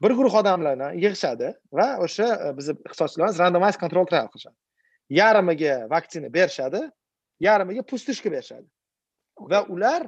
[0.03, 1.47] Bir guruh odamlarni yig'ishadi
[1.77, 4.57] va o'sha e, bizni iqtisodchilarimiz randomized control trial qilishadi.
[5.19, 6.81] Yarmiga vaksina berishadi
[7.47, 8.67] yarmiga pustishka berishadi.
[9.51, 10.01] Va ular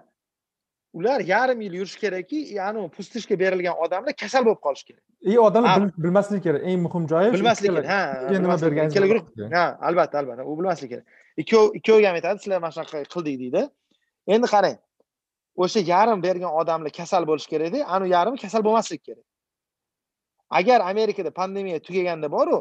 [0.94, 5.04] ular yarim yil yurishi kerakki anavi pustishka berilgan odamlar kasal bo'lib qolishi kerak.
[5.22, 6.62] И odamlar bilmasligi kerak.
[6.70, 7.88] Eng muhim joyi bilmasligi kerak.
[7.94, 8.02] Ha
[8.32, 10.44] nima berganingiz ha albatta albatta.
[10.46, 11.06] U bilmasligi kerak.
[11.42, 13.62] Ikkov ikkoviga ham aytadi sizlar mana shunaqa qildik deydi.
[14.28, 14.78] Endi qarang
[15.64, 19.26] o'sha yarim bergan odamlar kasal bo'lishi kerakda anavi yarmi kasal bo'lmasligi kerak.
[20.60, 22.58] Agar amerikada pandemiya tugaganda boru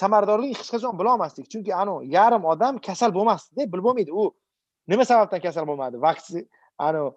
[0.00, 4.24] samaradorligini hech qachon bilolmasdik chunki anavi yarim odam kasal bo'lmasdida bilib bo'lmaydi u.
[4.90, 5.96] Nima sababdan kasal bo'lmadi?
[6.06, 6.42] Vaksin
[6.78, 7.10] anavi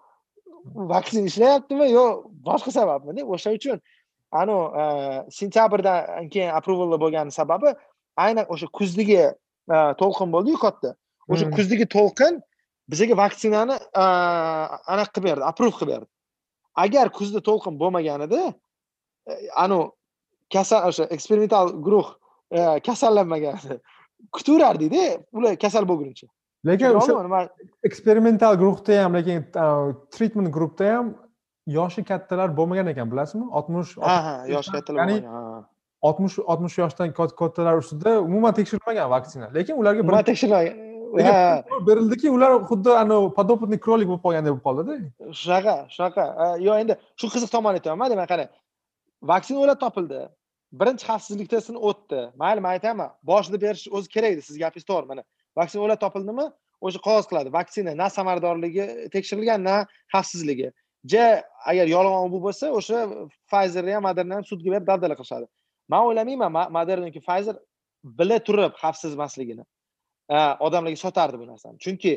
[0.74, 2.04] vaksina ishlayaptimi yo
[2.48, 3.80] boshqa sababmida o'sha uchun
[4.32, 4.84] anavi e,
[5.30, 7.74] sentyabrdan keyin approval bo'lgani sababi
[8.16, 9.18] aynan o'sha kuzdagi
[9.74, 10.94] e, to'lqin bo'ldiyu katta.
[11.28, 11.54] O'sha hmm.
[11.56, 12.40] kuzdagi to'lqin
[12.90, 14.04] bizaga vaksinani e,
[14.92, 16.10] anaqa qilib berdi approve qilib berdi.
[16.84, 18.42] Agar kuzda to'lqin bo'lmaganida
[19.64, 19.90] anavi
[20.54, 22.08] kasal o'sha eksperimental guruh
[22.88, 23.56] kasallanmagan
[24.34, 25.02] kutaverardikda
[25.36, 26.26] ular kasal bo'lguncha
[26.66, 27.48] lekin o'sha
[27.88, 29.44] eksperimental guruhda ham lekin
[30.14, 31.14] treatment guruhda ham
[31.66, 33.46] yoshi kattalar bo'lmagan ekan bilasizmi?
[33.58, 35.18] Oltmish ha ha yoshi kattalar ya'ni
[36.08, 39.46] oltmish oltmish yoshdan kattalar ustida umuman tekshirilmagan vaksina.
[39.54, 40.86] Lekin ularga umuman tekshirilmagan
[41.88, 44.92] berildiki ular xuddi anavi подопытный кролик bo'lib qolgandek bo'lib qoldida.
[45.40, 46.24] Shunaqa shunaqa
[46.66, 48.50] yo'q endi shu qiziq tomoni aytyapman demak qarang
[49.30, 50.20] vaksina o'ylab topildi.
[50.80, 52.20] Birinchi xavfsizlik testini o'tdi.
[52.40, 55.22] Mayli man aytaman boshida berish o'zi kerak edi sizni gapingiz to'g'ri mana
[55.60, 56.46] vaksinalar topildimi?
[56.86, 57.52] O'sha qog'oz qiladi.
[57.58, 59.76] Vaksina na samaradorligi tekshirilgan na
[60.14, 60.68] xavfsizligi.
[61.12, 61.24] Ja
[61.70, 62.98] agar yolg'on bu bo'lsa o'sha
[63.50, 65.46] pfizerni ham moderna ham sudga berib dabdala qilishadi.
[65.92, 67.56] Man o'ylamayman moderna yoki pfizer
[68.18, 69.64] bila turib xavfsiz emasligini.
[70.66, 71.76] Odamlarga sotardi bu narsani.
[71.84, 72.12] Chunki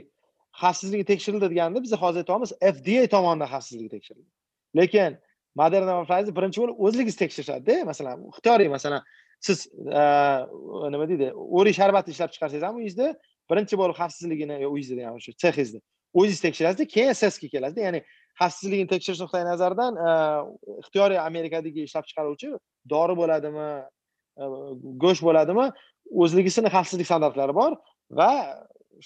[0.62, 4.30] xavfsizligi tekshirildi deganda biz hozir aytyapmiz fda tomonidan xavfsizligi tekshirildi.
[4.80, 5.18] Lekin
[5.56, 9.02] moderna va pfizer birinchi bo'lib o'zligingiz tekshirishadida masalan ixtiyoriy masalan
[9.48, 9.68] siz
[10.94, 11.28] nima deydi
[11.58, 13.08] o'rik sharbati ishlab chiqarsangiz ham uyingizda
[13.52, 15.80] birinchi bo'lib xavfsizligini e, uyingizda ham o'sha texizda
[16.20, 17.82] o'zingiz tekshirasizda keyin sesga kelasizda.
[17.88, 18.02] Ya'ni
[18.42, 20.12] xavfsizligini tekshirish nuqtai nazaridan e,
[20.84, 22.52] ixtiyoriy amerikadagi ishlab chiqaruvchi
[22.94, 23.70] dori bo'ladimi
[24.42, 24.44] e,
[25.04, 25.66] go'sht bo'ladimi
[26.24, 27.78] o'zligisini xavfsizlik standartlari bor
[28.20, 28.32] va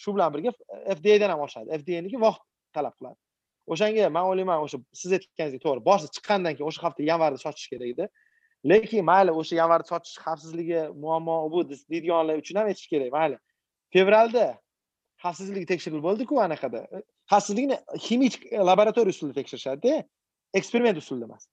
[0.02, 0.52] shu bilan birga
[1.00, 1.80] fdadan ham oshadi.
[1.82, 2.44] Fdaniki vaqt
[2.78, 3.18] talab qiladi.
[3.74, 7.90] O'shanga man o'ylayman o'sha siz aytganingizdek to'g'ri boshida chiqqandan keyin o'sha hafta yanvarda sotish kerak
[7.94, 8.06] edi.
[8.72, 13.38] Lekin mayli o'sha yanvarda sotish xavfsizligi muammo bu deydiganlar uchun ham aytish kerak mayli.
[13.96, 14.46] Fevralda
[15.24, 16.84] xavfsizligi tekshirilib bo'ldiku anaqada.
[17.32, 18.34] Xavfsizlikni ximik
[18.70, 20.04] laboratoriya usulida tekshirishadida.
[20.60, 21.48] Eksperiment usulida emas.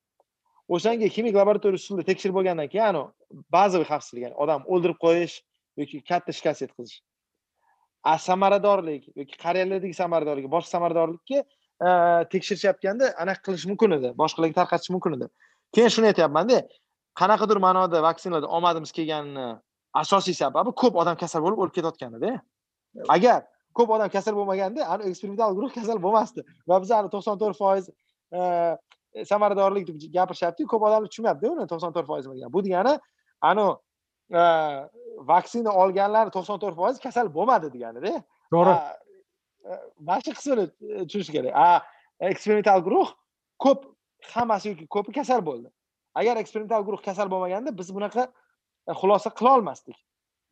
[0.75, 3.09] O'shanga ximik laboratoriya usulida tekshirib bo'lgandan keyin anavi
[3.57, 5.39] bazaviy xavfsizlik ya'ni odam o'ldirib qo'yish
[5.81, 6.99] yoki katta shikast yetkazish.
[8.13, 11.39] A samaradorlik yoki qariyalardagi samaradorlik boshqa samaradorlikka
[12.35, 15.27] tekshirishayotganda anaqa qilish mumkin edi boshqalarga tarqatish mumkin edi.
[15.75, 16.59] Keyin shuni aytyapmanda
[17.21, 19.47] qanaqadir ma'noda vaksinalarda omadimiz kelganini
[19.95, 22.41] asosiy sababi ko'p odam kasal bo'lib o'lib ketayotganida
[23.09, 23.43] agar
[23.77, 26.45] ko'p odam kasal bo'lmaganda ani eksperimental guruh kasal bo'lmasdi.
[26.69, 27.91] Va biz ani to'qson to'rt foiz
[28.33, 28.41] e,
[29.31, 32.95] samaradorlik deb gapirishyaptiku ko'p odamlar tushunmayapti uni to'qson to'rt foiz nima bu degani
[33.51, 33.77] anavi
[34.41, 34.43] e,
[35.33, 38.15] vaksina olganlar to'qson to'rt foiz kasal bo'lmadi deganida
[38.53, 38.77] to'g'ri.
[39.69, 39.73] E,
[40.09, 40.65] mana shu qismini
[41.09, 41.53] tushunish kerak.
[41.65, 41.69] A
[42.31, 43.09] eksperimental guruh
[43.65, 43.89] ko'p
[44.35, 45.69] hammasi yoki ko'pi kasal bo'ldi.
[46.15, 48.29] Agar eksperimental guruh kasal bo'lmaganda biz bunaqa
[49.01, 49.99] xulosa qilolmasdik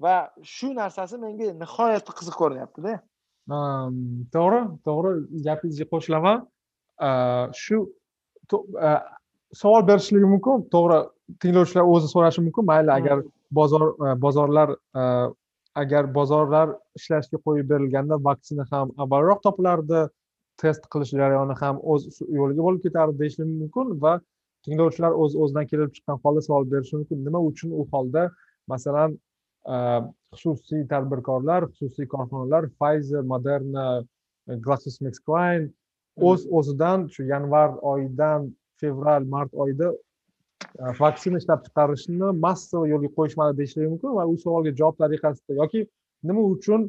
[0.01, 2.99] va shu narsasi menga nihoyatda qiziq ko'rinyaptida.
[4.35, 5.13] To'g'ri to'g'ri
[5.47, 6.47] gapingizga qo'shilaman.
[7.63, 7.83] Shu
[9.63, 11.01] savol berishligi mumkin to'g'ri
[11.43, 12.69] tinglovchilar o'zi so'rashi mumkin.
[12.73, 13.23] Mayli agar
[13.59, 13.85] bozor
[14.25, 14.77] bozorlar
[15.83, 20.01] agar bozorlar ishlashga qo'yib berilganda vaksina ham avvalroq topilardi
[20.63, 22.03] test qilish jarayoni ham o'z
[22.39, 24.15] yo'liga bo'lib ketardi deyishi mumkin va
[24.67, 27.25] tinglovchilar o'z o'zidan kelib chiqqan holda savol berishi mumkin.
[27.27, 28.29] Nima uchun u holda?
[28.73, 29.19] Masalan
[30.41, 33.87] xususiy tadbirkorlar xususiy korxonalar pfizer moderna
[34.67, 35.71] glaxosmithkline
[36.29, 38.49] o'z o'zidan shu yanvar oyidan
[38.81, 39.91] fevral mart oyida
[41.01, 45.81] vaksina ishlab chiqarishni massaviy yo'lga qo'yishmadi deyishligi mumkin va u savolga javob tariqasida yoki
[46.29, 46.81] nima uchun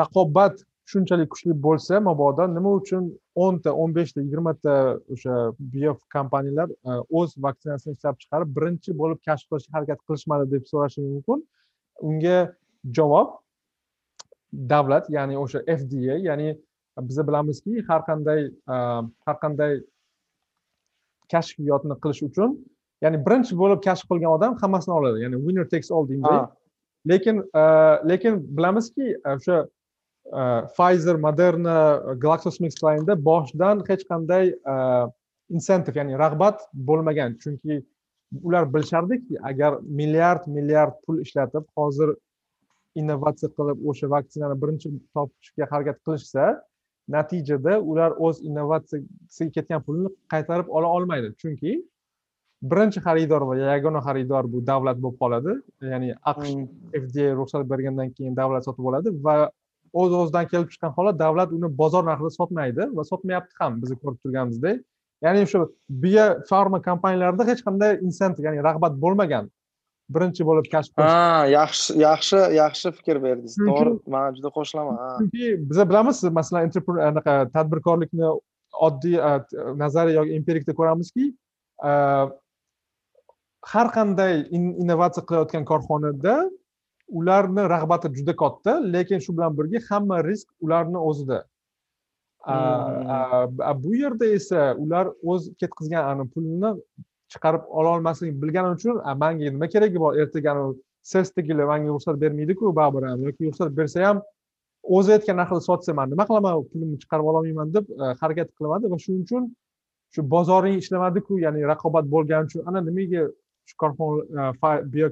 [0.00, 0.56] raqobat
[0.90, 3.02] shunchalik kuchli bo'lsa mabodo nima uchun
[3.44, 4.74] o'nta o'n beshta yigirmata
[5.14, 5.34] o'sha
[5.72, 6.68] bio kompaniyalar
[7.20, 11.44] o'z vaksinasini ishlab chiqarib birinchi bo'lib kashf qilishga harakat qilishmadi deb so'rashingiz mumkin.
[12.08, 12.38] Unga
[12.98, 13.28] javob
[14.72, 16.48] davlat ya'ni o'sha fda ya'ni
[17.08, 18.40] biz bilamizki har qanday
[19.26, 19.72] har qanday
[21.32, 22.50] kashfiyotni qilish uchun
[23.04, 26.48] ya'ni birinchi bo'lib kashf qilgan odam hammasini oladi ya'ni winner takes all deymiz
[27.10, 27.36] lekin
[28.10, 29.56] lekin bilamizki o'sha
[30.76, 31.76] pfizer moderna
[32.24, 34.52] glaxosmithkline'da boshidan hech qanday
[35.56, 37.38] insentiv ya'ni rag'bat bo'lmagan.
[37.42, 37.82] Chunki
[38.42, 42.14] ular bilishardiki agar milliard milliard pul ishlatib hozir
[43.00, 46.44] innovatsiya qilib o'sha vaksinani birinchi topishga harakat qilishsa
[47.16, 51.28] natijada ular o'z innovatsiyasiga ketgan pulni qaytarib ola olmaydi.
[51.40, 51.72] Chunki
[52.70, 55.52] birinchi xaridor va yagona xaridor bu davlat bo'lib qoladi.
[55.92, 56.52] Ya'ni aqsh
[57.04, 59.36] fda ruxsat bergandan keyin davlat sotib oladi va
[59.92, 64.18] o'z o'zidan kelib chiqqan holat davlat uni bozor narxida sotmaydi va sotmayapti ham biz ko'rib
[64.24, 64.82] turganimizdek.
[65.24, 65.58] Ya'ni o'sha
[66.02, 69.48] bio farma kompaniyalarida hech qanday insentiv ya'ni rag'bat bo'lmagan.
[70.14, 71.14] Birinchi bo'lib kashf qilish.
[71.14, 73.56] Ha yaxshi yaxshi yaxshi fikr berdingiz.
[73.60, 76.70] To'g'ri man juda qo'shilaman chunki biza bilamiz masalan
[77.10, 78.28] anaqa tadbirkorlikni
[78.86, 79.16] oddiy
[79.82, 81.24] nazariy yoki empirikda ko'ramizki
[83.72, 86.34] har qanday innovatsiya qilayotgan korxonada
[87.08, 91.44] ularni rag'bati juda katta lekin shu bilan birga hamma risk ularni o'zida
[92.44, 93.82] hmm.
[93.82, 96.70] bu yerda esa ular o'z ketkazgan pulni
[97.32, 100.52] chiqarib ololmasligini bilgani uchun manga nima keragi bor ertaga
[101.12, 104.22] sesdagilar manga ruxsat bermaydiku baribir ham yoki ruxsat bersa ham
[104.96, 107.84] o'zi aytgan narxida sotsa man nima qilaman pulimni chiqarib ololmayman deb
[108.20, 109.42] harakat qilamadi va shuning uchun
[110.14, 113.22] shu bozoring ishlamadiku ya'ni raqobat bo'lgani uchun ana nimaga
[113.68, 115.08] shu e, korxona bio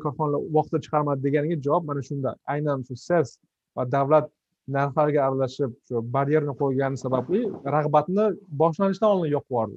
[0.57, 2.31] vaqtida chiqarmadi deganiga javob mana shunda.
[2.55, 3.39] Aynan shu ses
[3.77, 4.31] va davlat
[4.77, 7.43] narxlarga aralashib shu baryerni qo'ygani sababli
[7.77, 8.25] rag'batni
[8.63, 9.77] boshlanishdan oldin yo'q yubordi.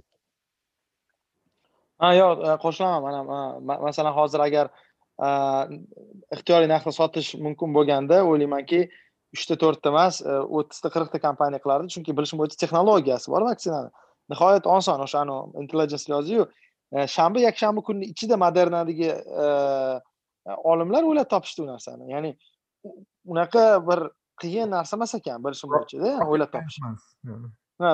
[2.02, 4.72] Ha yo'q e, qo'shilaman mana masalan hozir agar
[5.28, 5.30] e,
[6.36, 8.82] ixtiyoriy narxda sotish mumkin bo'lganda o'ylaymanki
[9.36, 10.24] uchta to'rtta emas
[10.60, 13.90] o'ttizta qirqta kompaniya qilardi chunki bilishim bo'yicha texnologiyasi bor vaksinani
[14.32, 15.22] nihoyat oson o'sha
[15.64, 16.48] intelligence yoziyu.
[17.16, 19.10] Shanba yakshanba kunni ichida modernadagi
[20.64, 22.12] olimlar o'ylab topishdi u narsani.
[22.14, 22.32] Ya'ni
[23.26, 24.00] unaqa bir
[24.42, 26.78] qiyin narsa emas ekan bilishim bo'yichada o'ylab topish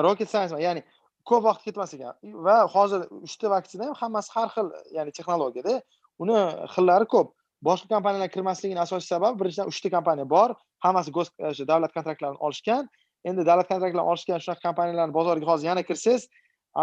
[0.06, 0.82] rocket science ya'ni
[1.28, 2.14] ko'p vaqt ketmas ekan.
[2.46, 5.80] Va hozir uchta vaksina ham hammasi har xil ya'ni texnologiyada
[6.18, 6.38] uni
[6.74, 7.34] xillari ko'p.
[7.66, 10.54] Boshqa kompaniyalar kirmasligini asosiy sababi birinchidan uchta kompaniya bor.
[10.84, 12.88] Hammasi o'sha davlat kontraktlarini olishgan.
[13.28, 16.28] Endi davlat kontraktlarini olishgan shunaqa kompaniyalarni bozoriga hozir yana kirsangiz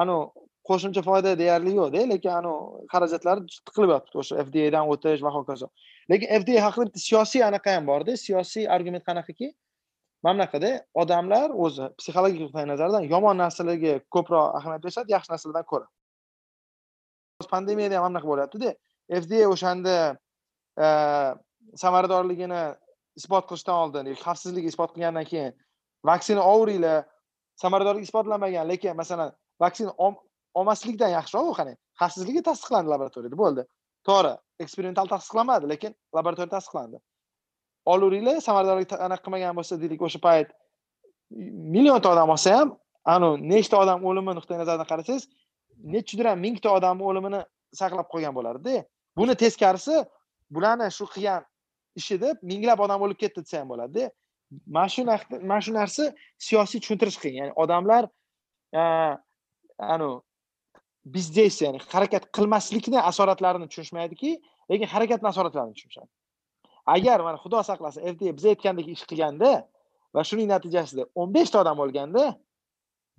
[0.01, 2.53] anavi qo'shimcha foyda deyarli yo'qda lekin anu
[2.93, 5.67] xarajatlari tiqilib yotibdi o'sha fdadan o'tish va hokazo.
[6.11, 9.51] Lekin fda haqida bitta siyosiy anaqa ham borda siyosiy argument qanaqaki?
[10.23, 10.71] Mana bunaqada
[11.01, 15.87] odamlar o'zi psixologik nuqtai nazardan yomon narsalarga ko'proq ahamiyat berishadi yaxshi narsalardan ko'ra.
[17.53, 18.69] Pandemiyada ham mana bunaqa bo'lyaptida
[19.23, 19.95] fda o'shanda
[20.85, 20.87] e,
[21.83, 22.61] samaradorligini
[23.19, 25.51] isbot qilishdan oldin xavfsizligi isbot qilgandan keyin
[26.09, 27.03] vaksina olavringlar
[27.63, 29.91] samaradorligi isbotlanmagan lekin masalan vaksina
[30.59, 31.73] olmaslikdan yaxshiroq u qani?
[32.01, 33.63] Xavfsizligi tasdiqlandi laboratoriyada bo'ldi.
[34.07, 36.97] To'g'ri eksperimental tasdiqlanmadi lekin laboratoriyada tasdiqlandi.
[37.93, 40.49] Olaveringlar samaradorlik anaqa qilmagan bo'lsa deylik o'sha payt
[41.75, 42.75] millionta odam olsa ham
[43.15, 45.23] anavi nechta odam o'limi nuqtai nazaridan qarasangiz
[45.95, 47.41] nechidir ham mingta odamni o'limini
[47.81, 48.83] saqlab qo'ygan bo'lardida.
[49.17, 49.95] Buni teskarisi
[50.55, 51.41] bularni shu qilgan
[51.99, 54.11] ishi deb minglab odam o'lib ketdi desa ham bo'ladida.
[54.75, 55.01] Mana shu
[55.49, 56.03] mana shu narsa
[56.45, 57.35] siyosiy tushuntirish qiyin.
[57.41, 58.03] Ya'ni odamlar
[59.93, 60.15] anavi
[61.05, 64.31] biznes ya'ni harakat qilmaslikni asoratlarini tushunishmaydiki
[64.71, 66.09] lekin harakatni asoratlarini tushunishadi.
[66.85, 69.51] Agar mana xudo saqlasin ertaga biz aytgandek ish qilganda
[70.15, 72.23] va shuning natijasida o'n beshta odam o'lganda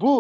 [0.01, 0.15] bu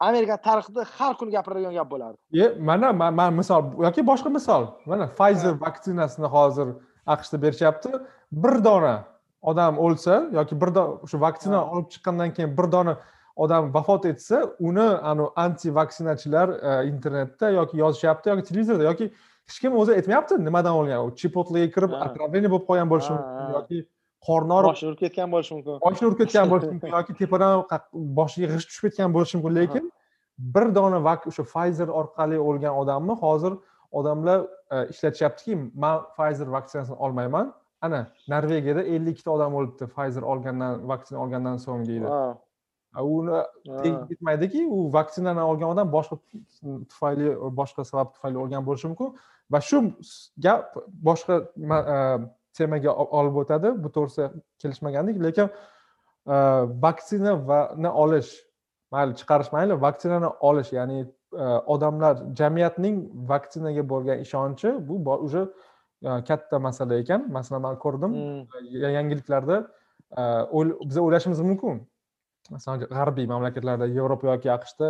[0.00, 2.18] amerika tarixida har kuni gapiriladigan gap bo'lardi.
[2.42, 4.66] E mana man misol yoki boshqa misol.
[4.86, 6.68] Mana pfizer vaksinasini hozir
[7.06, 7.90] aqshda berishyapti.
[8.32, 8.96] Bir dona
[9.42, 10.70] odam o'lsa yoki bir
[11.10, 12.98] shu vaksina olib chiqqandan keyin bir dona
[13.44, 19.06] odam vafot etsa uni anavi anti vaksinachilar e, internetda yoki yozishyapti yoki televizorda yoki
[19.48, 21.04] hech kim o'zi aytmayapti nimadan olgan?
[21.06, 23.78] U chipotlarga kirib отравление bo'lib qolgan bo'lishi mumkin yoki
[24.28, 25.78] qorni og'rib boshini urib ketgan bo'lishi mumkin.
[25.86, 27.54] boshini urib ketgan bo'lishi mumkin yoki tepadan
[28.18, 29.56] boshiga g'isht tushib ketgan bo'lishi mumkin.
[29.60, 29.84] Lekin
[30.56, 33.54] bir dona o'sha Pfizer orqali o'lgan odamni hozir
[34.00, 37.54] odamlar e, ishlatishyaptiki man Pfizer vaksinasini olmayman.
[37.86, 42.06] Ana norvegiyada ellik ikkita odam o'libdi Pfizer olgandan vaksina olgandan so'ng deydi
[43.02, 43.42] uni
[44.10, 46.16] yetmaydiki u vaksinani olgan odam boshqa
[46.90, 49.14] tufayli boshqa sabab tufayli olgan bo'lishi mumkin
[49.52, 49.78] va shu
[50.46, 50.76] gap
[51.08, 51.34] boshqa
[52.58, 54.26] temaga olib o'tadi bu to'g'risida
[54.62, 55.48] kelishmagandik lekin
[56.84, 58.32] vaksina vani olish
[58.92, 60.98] mayli chiqarish mayli vaksinani olish ya'ni
[61.74, 62.96] odamlar jamiyatning
[63.32, 64.94] vaksinaga bo'lgan ishonchi bu
[65.26, 65.42] уже
[66.02, 68.12] katta masala ekan masalan man ko'rdim
[68.98, 69.56] yangiliklarda
[70.88, 71.88] biz o'ylashimiz mumkin
[72.54, 74.88] masalan g'arbiy mamlakatlarda yevropa yoki aqshda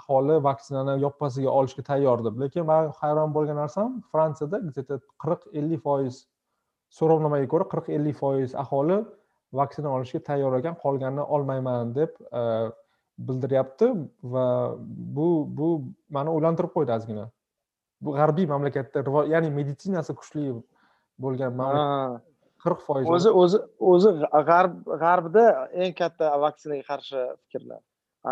[0.00, 2.38] aholi vaksinani yoppasiga olishga tayyor deb.
[2.42, 6.14] Lekin man hayron bo'lgan narsam fransiyada где то qirq ellik foiz
[6.98, 8.98] so'rovnomaga ko'ra qirq ellik foiz aholi
[9.60, 12.42] vaksina olishga tayyor ekan qolganini olmayman deb e,
[13.28, 13.88] bildiryapti
[14.34, 14.46] va
[15.16, 15.28] bu
[15.58, 15.68] bu
[16.16, 17.26] mani o'ylantirib qo'ydi ozgina
[18.04, 20.44] bu g'arbiy mamlakatda ya'ni meditsinasi kuchli
[21.24, 21.52] bo'lgan
[22.64, 23.58] qirq foiz o'zi o'zi
[23.92, 24.10] o'zi
[24.50, 25.44] g'arb g'arbda
[25.84, 27.80] eng katta vaksinaga qarshi fikrlar.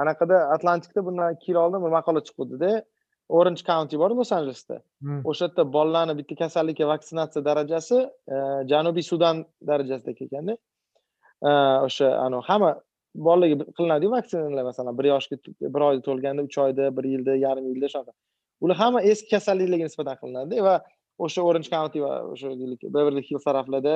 [0.03, 2.73] Anaqada atlantikda bundan ikki yil oldin bir maqola chiquvdida
[3.39, 5.23] orange county bor los anjelesda hmm.
[5.31, 7.99] o'sha yerda bolalarni bitta kasallikka vaksinatsiya darajasi
[8.35, 8.37] e,
[8.73, 10.57] janubiy sudan darajasida ekanda
[11.89, 12.71] o'sha anavi hamma
[13.27, 15.37] bolalarga qilinadiyu vaksinalar masalan bir yoshga
[15.75, 18.13] bir oyda to'lganda uch oyda bir yilda yarim yilda shunaqa.
[18.63, 20.75] Ular hamma eski kasalliklarga nisbatan qilinadida va
[21.25, 22.49] o'sha orange county va o'sha
[22.97, 23.95] beverli hills taraflarda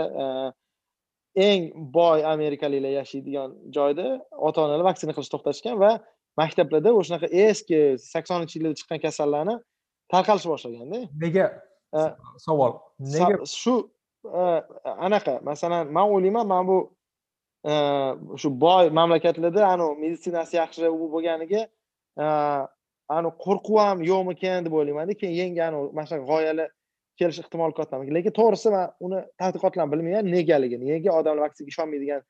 [1.48, 1.62] eng
[1.98, 4.06] boy amerikaliklar yashaydigan joyda
[4.48, 5.92] ota onalar vaksina qilishni to'xtatishgan va
[6.40, 7.78] maktablarda o'shanaqa eski
[8.12, 9.56] saksoninchi yillarda chiqqan kasallarni
[10.12, 11.46] tarqalishni boshlaganda nega?
[12.46, 12.72] Savol.
[13.14, 13.36] nega?
[13.62, 13.74] shu
[15.06, 16.78] anaqa masalan man o'ylayman mana bu
[18.40, 21.62] shu boy mamlakatlarda anavi meditsinasi yaxshi u bo'lganiga
[23.16, 26.68] anavi qo'rquv ham yo'qmikan deb o'ylaymanda keyin yangi anavi mana shunaqa g'oyalar
[27.18, 30.30] kelish ehtimoli katta lekin to'g'risi man uni tadqiqotlarni bilmayman.
[30.36, 32.22] Negaligini nega odamlar vaksinaga ishonmaydigan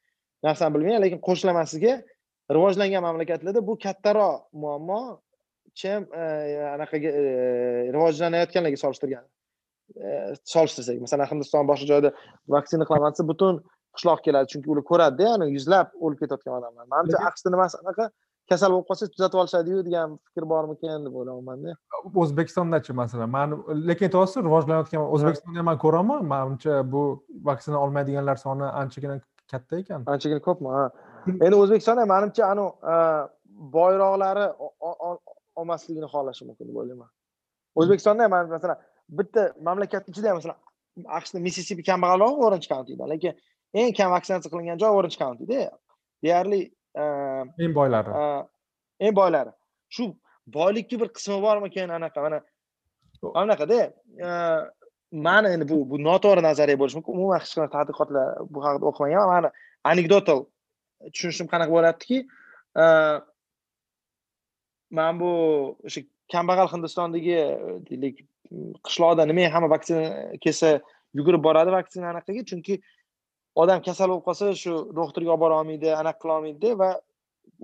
[0.46, 1.00] narsani bilmayman.
[1.04, 1.94] Lekin qo'shilaman sizga
[2.56, 5.00] rivojlangan mamlakatlarda bu kattaroq muammo
[5.80, 6.02] chem
[6.74, 7.10] anaqaga
[7.96, 9.24] rivojlanayotganlarga solishtirgan
[10.54, 11.00] solishtirsak.
[11.06, 12.10] Masalan hindiston boshqa joyda
[12.54, 13.54] vaksina qilaman desa butun
[13.96, 14.46] qishloq keladi.
[14.52, 16.84] Chunki ular ko'radida ya'ni yuzlab o'lib ketayotgan odamlar.
[16.94, 18.04] Manimcha aqshda nimasi anaqa
[18.50, 21.76] kasal bo'lib qolsa tuzatib olishadiyu degan fikr bormikan deb o'ylayapmanda
[22.22, 23.54] o'zbekistondachi masalan mani
[23.88, 27.02] lekin aytyapsiz rivojlanayotgan o'zbekistonda ham man ko'raman manimcha bu
[27.48, 29.16] vaksina olmaydiganlar soni anchagina
[29.52, 30.04] katta ekan.
[30.14, 30.68] Anchagina ko'pmi?
[30.76, 30.84] Ha.
[31.44, 32.70] Endi o'zbekistonda manimcha anavi
[33.76, 34.46] boyroqlari
[35.60, 37.10] olmasligini xohlashi mumkin deb o'ylayman.
[37.80, 38.78] O'zbekistonda ham masalan
[39.18, 40.58] bitta mamlakatni ichida ham masalan
[41.18, 43.32] aqshda missisipi kambag'alroq orange countydan lekin
[43.80, 45.60] eng kam vaksinatsiya qilingan joy orange countyda
[46.24, 46.60] deyarli
[46.96, 48.10] eng boylari.
[49.00, 49.52] eng boylari.
[49.88, 50.14] Shu
[50.46, 52.20] boylikni bir qismi bormikan anaqa?
[52.26, 52.38] Mana
[53.42, 53.78] anaqada
[55.26, 57.12] mani endi bu bu noto'g'ri nazariya bo'lishi mumkin.
[57.16, 59.48] Umuman hech qanaqa tadqiqotlar bu haqida o'qimaganman mani
[59.90, 60.40] anekdotal
[61.14, 62.18] tushunishim qanaqa bo'lyaptiki
[64.96, 65.30] mana bu
[65.86, 66.00] o'sha
[66.32, 67.36] kambag'al hindistondagi
[67.88, 68.16] deylik
[68.86, 70.02] qishloqda nima hamma vaksina
[70.44, 70.68] kelsa
[71.18, 72.42] yugurib boradi vaksina anaqaga.
[72.50, 72.74] Chunki
[73.62, 76.90] odam kasal bo'lib qolsa shu doktorga olib bora olmaydi anaqa qila olmaydida va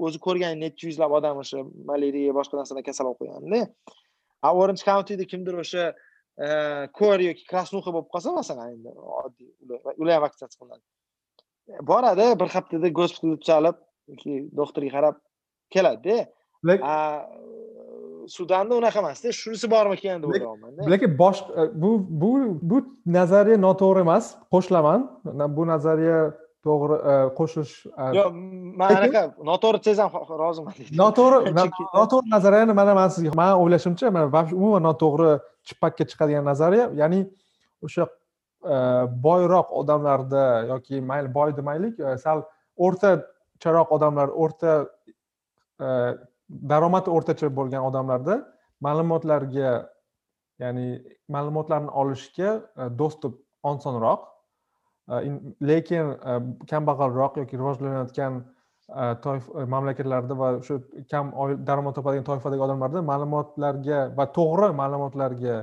[0.06, 3.60] o'zi ko'rgan necha yuzlab odam o'sha malariya boshqa narsadan kasal bo'lib qolganda
[4.46, 5.84] a orange countyda kimdir o'sha
[6.44, 6.48] e,
[6.98, 9.50] ko'r yoki krasnuxa bo'lib qolsa masalan endi oddiy
[10.02, 10.84] ular ham vaksinatsiya qilinadi.
[11.90, 13.76] Boradi bir haftada gospitalda chalib
[14.12, 15.16] yoki doktorga qarab
[15.74, 16.16] keladida
[18.28, 21.90] sudanda unaqa emasda shunisi bormikan deb o'ylayapmanda lekin bosh e, bu
[22.22, 22.30] bu
[22.70, 25.00] bu nazariya noto'g'ri emas qo'shilaman.
[25.56, 26.18] Bu nazariya
[26.66, 28.30] to'g'ri e, qo'shish e, yo'q
[28.80, 30.10] man anaqa noto'g'ri desam
[30.44, 31.54] roziman noto'g'ri
[31.98, 35.30] noto'g'ri nazariyani mana man sizga man o'ylashimcha mana umuman noto'g'ri
[35.66, 36.90] chippakka chiqadigan nazariya.
[37.02, 37.20] Ya'ni
[37.86, 38.08] o'sha
[39.26, 42.42] boyroq odamlarda yoki mayli boy demaylik sal
[42.86, 44.72] o'rtacharoq odamlar o'rta
[46.50, 48.36] daromadi o'rtacha bo'lgan odamlarda
[48.86, 49.72] ma'lumotlarga
[50.60, 50.86] ya'ni
[51.28, 54.24] ma'lumotlarni olishga e, dostуп osonroq
[55.08, 55.20] e,
[55.72, 56.38] lekin e,
[56.72, 58.42] kambag'alroq yoki rivojlanayotgan
[59.70, 61.28] mamlakatlarda va shu kam
[61.66, 65.58] daromad topadigan toifadagi odamlarda ma'lumotlarga va to'g'ri ma'lumotlarga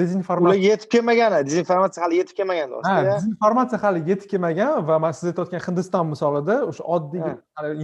[0.00, 5.14] dezinformatsiya ular yetib kelmagan dezinformatsiya hali yetib kelmagan ha dezinformatsiya hali yetib kelmagan va man
[5.18, 7.30] siz aytayotgan hindiston misolida o'sha oddiy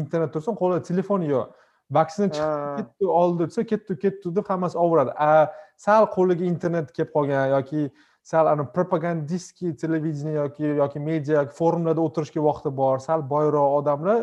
[0.03, 1.60] internet tursin qo'lida telefoni yo'q
[1.91, 7.13] vaksina chiqib ketdi oldi desa ketdi ketdi deb hammasi oboradi a sal qo'liga internet kelib
[7.17, 7.91] qolgan yoki
[8.33, 14.21] sal ani propagandistskiy televideniya yoki yoki media yoki forumlarda o'tirishga vaqti bor sal boyroq odamlar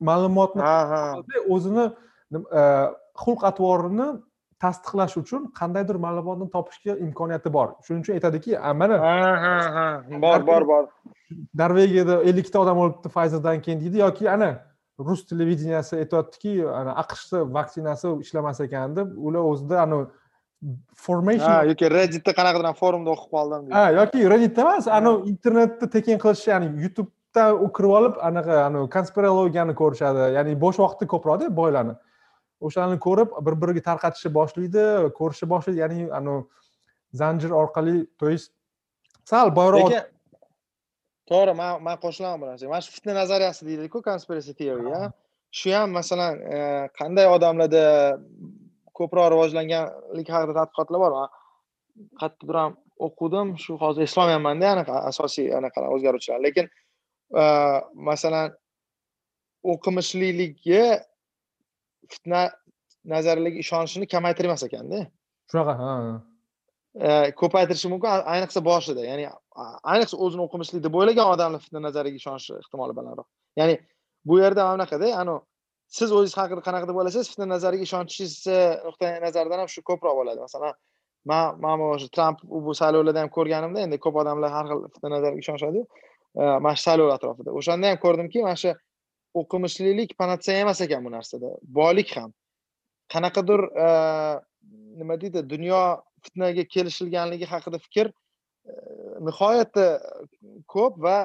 [0.00, 0.62] ma'lumotni
[1.56, 1.84] o'zini
[3.24, 4.08] xulq atvorini
[4.64, 7.68] tasdiqlash uchun qandaydir ma'lumotni topishga imkoniyati bor.
[7.86, 8.96] Shuning uchun aytadiki mana
[10.24, 10.84] bor bor bor.
[11.60, 14.50] Norvegiyada ellikta odam o'libdi fayzerdan keyin deydi yoki ana
[14.98, 16.52] rus televideniyasi aytyaptiki
[17.02, 20.06] aqshni vaksinasi ishlamas ekan deb ular o'zida anavi
[21.06, 26.22] formation ha yoki redditda qanaqadir forumda o'qib qoldim ha yoki redditda emas anavi internetni tekin
[26.24, 31.94] qilish ya'ni youtubedan kirib olib anaqa anavi konspirologiyani ko'rishadi ya'ni bo'sh vaqti ko'proqda boylarni
[32.66, 34.84] o'shalarni ko'rib bir biriga tarqatishni boshlaydi
[35.20, 36.44] ko'rishni boshlaydi ya'ni anavi
[37.22, 38.52] zanjir orqali то есть
[39.24, 40.13] sal boyroq
[41.30, 42.70] to'g'ri man man qo'shilaman bu narsaga.
[42.72, 44.90] Mana shu fitna nazariyasi deydiku conspiracy theory
[45.58, 46.58] shu ham masalan e,
[46.98, 47.84] qanday odamlarda
[48.98, 51.12] ko'proq rivojlanganlik haqida tadqiqotlar bor.
[52.20, 52.72] Qayerdadir ham
[53.06, 53.54] o'qidim.
[53.64, 56.40] Shu hozir eslolmayapmanda anaqa asosiy anaqa o'zgaruvchilar.
[56.46, 56.66] Lekin
[58.10, 58.54] masalan
[59.72, 60.84] o'qimishlikligi
[62.12, 62.42] fitna
[63.14, 65.00] nazariylarga ishonishini kamaytirmas ekanda.
[65.50, 65.90] Shunaqa ha
[67.40, 69.02] ko'paytirishi mumkin ayniqsa boshida.
[69.10, 69.24] Ya'ni
[69.92, 73.26] ayniqsa o'zini o'qimishli deb o'ylagan odamlar fitna nazariga ishonishi ehtimoli balandroq.
[73.60, 73.74] Ya'ni
[74.28, 75.40] bu yerda mana bunaqada anavi
[75.98, 80.40] siz o'zingiz haqida qanaqa deb o'ylasangiz fitna nazariga ishonchingizni nuqtai nazaridan ham shu ko'proq bo'ladi.
[80.46, 80.72] Masalan
[81.30, 85.40] man man o'sha tramp bu saylovlarda ham ko'rganimda endi ko'p odamlar har xil fitna nazariga
[85.44, 85.84] ishonishadiyu
[86.64, 87.50] mana shu saylov atrofida.
[87.58, 88.70] O'shanda ham ko'rdimki mana shu
[89.40, 91.48] o'qimishlilik panatseya emas ekan bu narsada.
[91.78, 92.30] Boylik ham.
[93.12, 93.60] Qanaqadir
[95.00, 95.80] nima deydi dunyo
[96.26, 98.10] fitnaga kelishilganligi haqida fikr
[99.28, 99.86] nihoyatda
[100.74, 101.18] ko'p va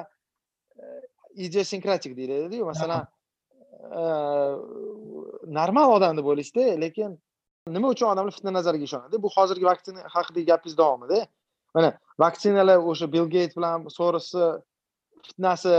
[1.46, 3.06] idiosinkratik deyiladiku masalan
[5.58, 7.18] normal odam deb o'ylashda lekin
[7.76, 9.22] nima uchun odamlar fitna nazariga ishonadi?
[9.24, 11.20] Bu hozirgi vaksina haqidagi gapingiz davomida
[11.74, 11.92] mana
[12.24, 14.48] vaksinalar o'sha bill geyt bilan sorosni
[15.26, 15.74] fitnasi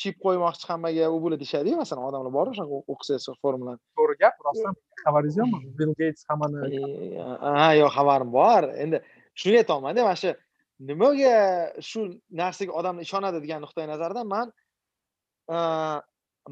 [0.00, 4.74] chip qo'ymoqchi hammaga u bu deyishadiyu masalan odamlar bor o'shaqa o'qisangiz forumlarni to'g'ri gap rostdan
[5.04, 6.80] xabaringiz yo'qmi bill geyts hammani
[7.60, 8.62] ha yo'q xabarim bor.
[8.84, 8.96] Endi
[9.40, 10.30] shuni aytyapmanda mana shu
[10.88, 11.36] nimaga
[11.88, 12.00] shu
[12.40, 14.46] narsaga odamlar ishonadi degan nuqtai nazardan man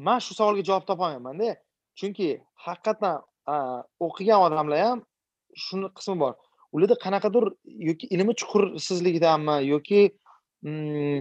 [0.07, 1.49] man shu savolga javob topolmayapmanda
[1.99, 2.27] chunki
[2.65, 3.15] haqiqatdan
[4.07, 4.99] o'qigan odamlar ham
[5.65, 6.33] shuni qismi bor.
[6.75, 7.45] Ularda qanaqadir
[7.89, 10.01] yoki ilmi chuqursizligidanmi yoki
[10.67, 11.19] mm,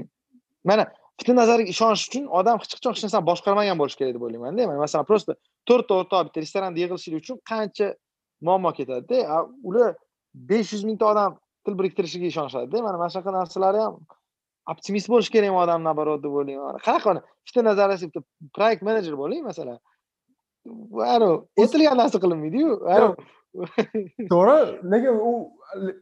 [0.68, 0.84] mana
[1.18, 5.06] fitna nazariga ishonish uchun odam hech qachon hech narsani boshqarmagan bo'lishi kerak deb o'ylaymanda masalan
[5.10, 5.36] просто
[5.68, 7.88] to'rtta o'rtoq bitta restoranda yig'ilishlik uchun qancha
[8.46, 9.94] muammo ketadida ular
[10.50, 13.94] besh yuz mingta odam til biriktirishiga ishonishadida mana mana shunaqa narsalar ham
[14.72, 16.78] optimist bo'lish kerakmi odam наоборот deb o'ylayman.
[16.86, 18.20] Qanaqa fitna nazariyasi bitta
[18.56, 19.78] proyekt menejer bo'ling masalan.
[21.14, 22.78] Anavi aytilgan narsa qilinmaydiyu.
[24.32, 24.56] to'g'ri.
[24.92, 25.32] Lekin u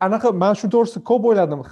[0.00, 1.64] anaqa man shu to'g'risida ko'p o'yladim.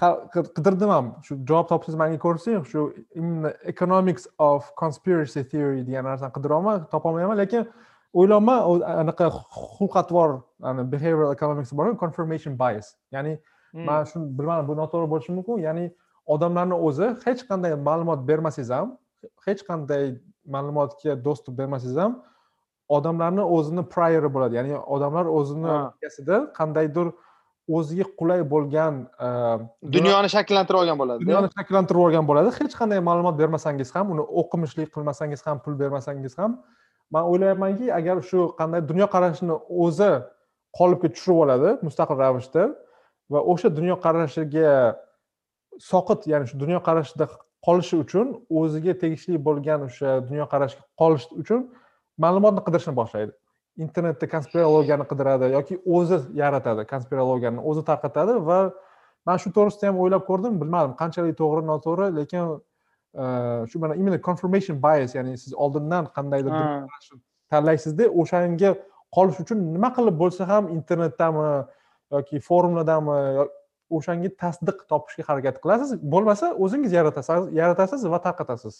[0.56, 1.12] Qidirdim ham.
[1.26, 7.40] Shu javob topsangiz manga ko'rsating shu именно economics of conspiracy theory degan narsani qidiryapman topolmayapman
[7.42, 7.66] lekin
[8.14, 9.30] o'ylayapman anaqa
[9.76, 10.30] xulq atvor
[10.94, 12.94] behavioral economics bor confirmation bias.
[13.12, 13.84] Ya'ni hmm.
[13.84, 15.64] man shuni bilmadim bu noto'g'ri bo'lishi mumkin.
[15.68, 15.90] Ya'ni
[16.26, 18.96] odamlarni o'zi hech qanday ma'lumot bermasangiz ham
[19.46, 20.04] hech qanday
[20.56, 22.20] ma'lumotga dostуп bermasangiz ham
[22.96, 24.60] odamlarni o'zini priori bo'ladi.
[24.60, 27.12] Ya'ni odamlar o'zini miyasida qandaydir
[27.76, 28.94] o'ziga qulay bo'lgan
[29.26, 29.28] e,
[29.96, 31.26] dunyoni shakllantirib olgan bo'ladi.
[31.26, 32.52] Dunyoni shakllantirib olgan bo'ladi.
[32.58, 36.58] Hech qanday ma'lumot bermasangiz ham uni o'qimishli qilmasangiz ham pul bermasangiz ham
[37.10, 40.10] man o'ylayapmanki agar shu qanday dunyoqarashini o'zi
[40.78, 42.64] qolipga tushirib oladi mustaqil ravishda
[43.32, 44.74] va o'sha dunyoqarashiga
[45.90, 47.26] soqit ya'ni shu dunyoqarashida
[47.66, 48.26] qolishi uchun
[48.60, 51.60] o'ziga tegishli bo'lgan o'sha dunyoqarashga qolish uchun
[52.24, 53.32] ma'lumotni qidirishni boshlaydi.
[53.84, 58.58] Internetda konspirologiyani qidiradi yoki o'zi yaratadi konspirologiyani o'zi tarqatadi va
[59.26, 62.44] man shu to'g'risida ham o'ylab ko'rdim bilmadim qanchalik to'g'ri noto'g'ri lekin
[63.22, 63.24] e,
[63.70, 66.52] shu mana именно confirmation bias ya'ni siz oldindan qandaydir
[67.52, 68.74] tanlaysizda o'shanga
[69.16, 71.46] qolish uchun nima qilib bo'lsa ham internetdami
[72.16, 73.18] yoki forumlardami
[73.98, 75.94] o'shanga tasdiq topishga harakat qilasiz.
[76.14, 78.76] Bo'lmasa o'zingiz yaratasiz yaratasiz va tarqatasiz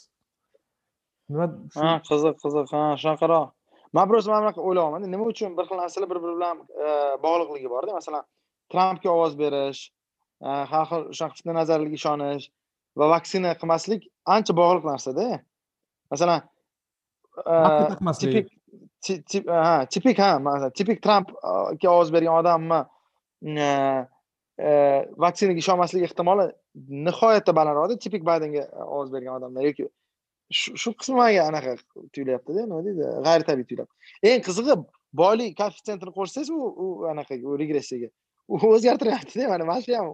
[1.33, 1.47] nima
[1.79, 2.67] ha qiziq qiziq.
[2.77, 3.49] Ha shunaqaroq
[3.93, 6.89] man просто mana bunaqa o'ylayapmanda nima uchun bir xil narsalar bir biri bilan e,
[7.25, 8.25] bog'liqligi borda masalan
[8.73, 9.81] trampga ovoz berish
[10.47, 12.47] e, har xil shunaqa fitna nazarlarga ishonish
[12.99, 14.07] va vaksina qilmaslik
[14.37, 15.27] ancha bog'liq narsada
[16.13, 16.41] masalan
[17.53, 17.55] e,
[18.23, 18.47] tipik
[19.67, 20.31] ha tipik ha
[20.79, 22.81] tipik trampga ovoz bergan odamni
[25.25, 26.51] vaksinaga ishonmaslik ehtimoli
[27.09, 27.99] nihoyatda balandroqda.
[28.05, 28.63] Tipik baydenga
[28.95, 29.89] ovoz bergan odamlar yoki
[30.51, 31.77] shu qismi manga anaqa
[32.15, 34.77] tuyulyaptida nima deydi g'ayritabiiy tuyulyapti eng qizig'i
[35.23, 38.11] boylik koeffitsiyentini qo'shsangiz u anaqaga u regressiyaga
[38.49, 40.09] u o'zgartiryaptida mana mana shu ham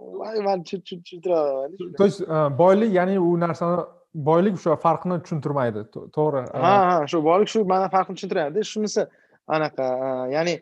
[0.49, 2.21] man tushuntirolmayman то есть
[2.63, 3.85] boylik ya'ni u narsani
[4.29, 5.81] boylik o'sha farqni tushuntirmaydi
[6.17, 9.03] to'g'ri ha ha shu boylik shu mana farqni tushuntiryapti shunisi
[9.57, 9.87] anaqa
[10.37, 10.55] ya'ni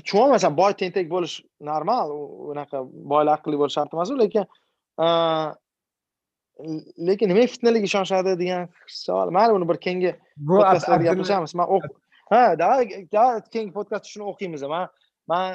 [0.00, 1.36] tushunolmayman masalan boy tentak bo'lish
[1.70, 2.06] normal
[2.52, 2.78] unaqa
[3.12, 4.44] boylar aqlli bo'lishi shart emasu lekin
[7.08, 8.68] lekin nimaga fitnalarga ishonishadi degan
[9.04, 10.10] savol mayli buni bir keyingi
[10.50, 11.66] podkastlarda gaplashamiz man
[12.32, 12.40] ha
[13.52, 14.88] keyingi podkastda shuni o'qiymiz man
[15.32, 15.46] man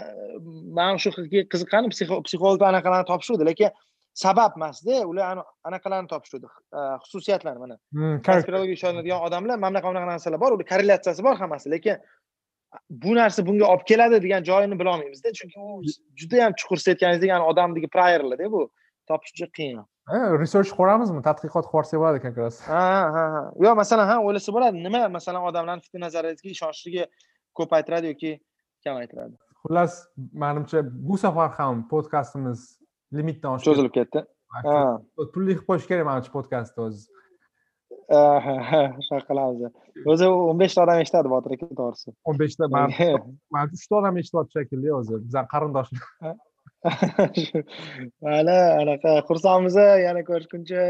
[0.79, 1.09] man shu
[1.53, 3.69] qiziqqanim psixo- psixologlar anaqalarni topishuvdi lekin
[4.23, 6.47] sabab emasda ular ana- anaqalarni topishuvdi
[7.05, 8.23] xususiyatlarni mana character.
[8.27, 11.97] konspirologiyaga ishonadigan odamlar mana bunaqa bunaqa narsalar bor ular korrelyatsiyasi bor hammasi lekin
[13.03, 15.81] bu narsa bunga olib keladi degan joyini bilolmaymizda chunki u
[16.21, 18.61] judayam chuqur siz aytganingizdek yani odamniki priorlarda bu
[19.09, 19.77] topish juda qiyin
[20.11, 24.83] research qo'ramizmi tadqiqot yuborsak bo'ladi раз ha ha ha yo masalan ha o'ylasa bo'ladi.
[24.83, 27.03] Nima masalan odamlarni fitna nazariyasiga ishonishligi
[27.57, 28.31] ko'paytiradi yoki
[28.85, 29.93] kamaytiradi xullas
[30.33, 30.79] manimcha
[31.09, 32.59] bu safar ham podkastimiz
[33.13, 34.25] limitdan oshib cho'zilib ketdi.
[35.33, 37.03] Pulli qilib qo'yish kerak manimcha podkastni o'zi.
[38.11, 39.59] Shunaqa qilamiz.
[40.13, 42.15] O'zi o'n beshta odam eshitadi botir aka to'g'risi.
[42.29, 42.69] o'n beshta
[43.77, 45.21] uchta odam eshityapti shekilli o'zi.
[45.27, 46.35] Bizani qarindoshlar
[48.25, 49.75] mayli anaqa xursandmiz
[50.05, 50.81] yana ko'rishguncha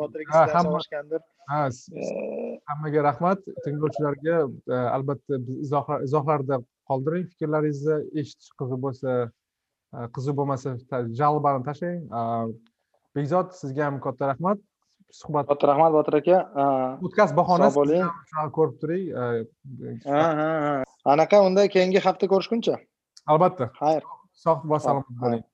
[0.00, 1.20] botir aka so'rashgandir
[1.52, 1.88] ha s-
[2.70, 3.38] hammaga rahmat.
[3.64, 5.38] Tinglovchilarga e, albatta
[6.08, 7.26] izohlarda qoldiring.
[7.32, 9.16] Fikrlaringizni eshitish qiziq bo'lsa
[10.16, 10.76] qiziq bo'lmasa
[11.20, 12.54] jalbani tashlang.
[13.16, 14.58] Bekzod sizga ham katta rahmat.
[15.20, 16.38] Suhbat botir rahmat botir aka.
[17.02, 18.06] Podkast bahonasi Sog' bo'ling.
[18.56, 19.04] ko'rib turing.
[20.08, 20.74] Ha ha ha.
[21.14, 22.78] anaqa unda keyingi hafta ko'rishguncha.
[23.32, 23.68] Albatta.
[23.82, 24.02] Xayr
[24.32, 25.44] sog' va salomat bo'ling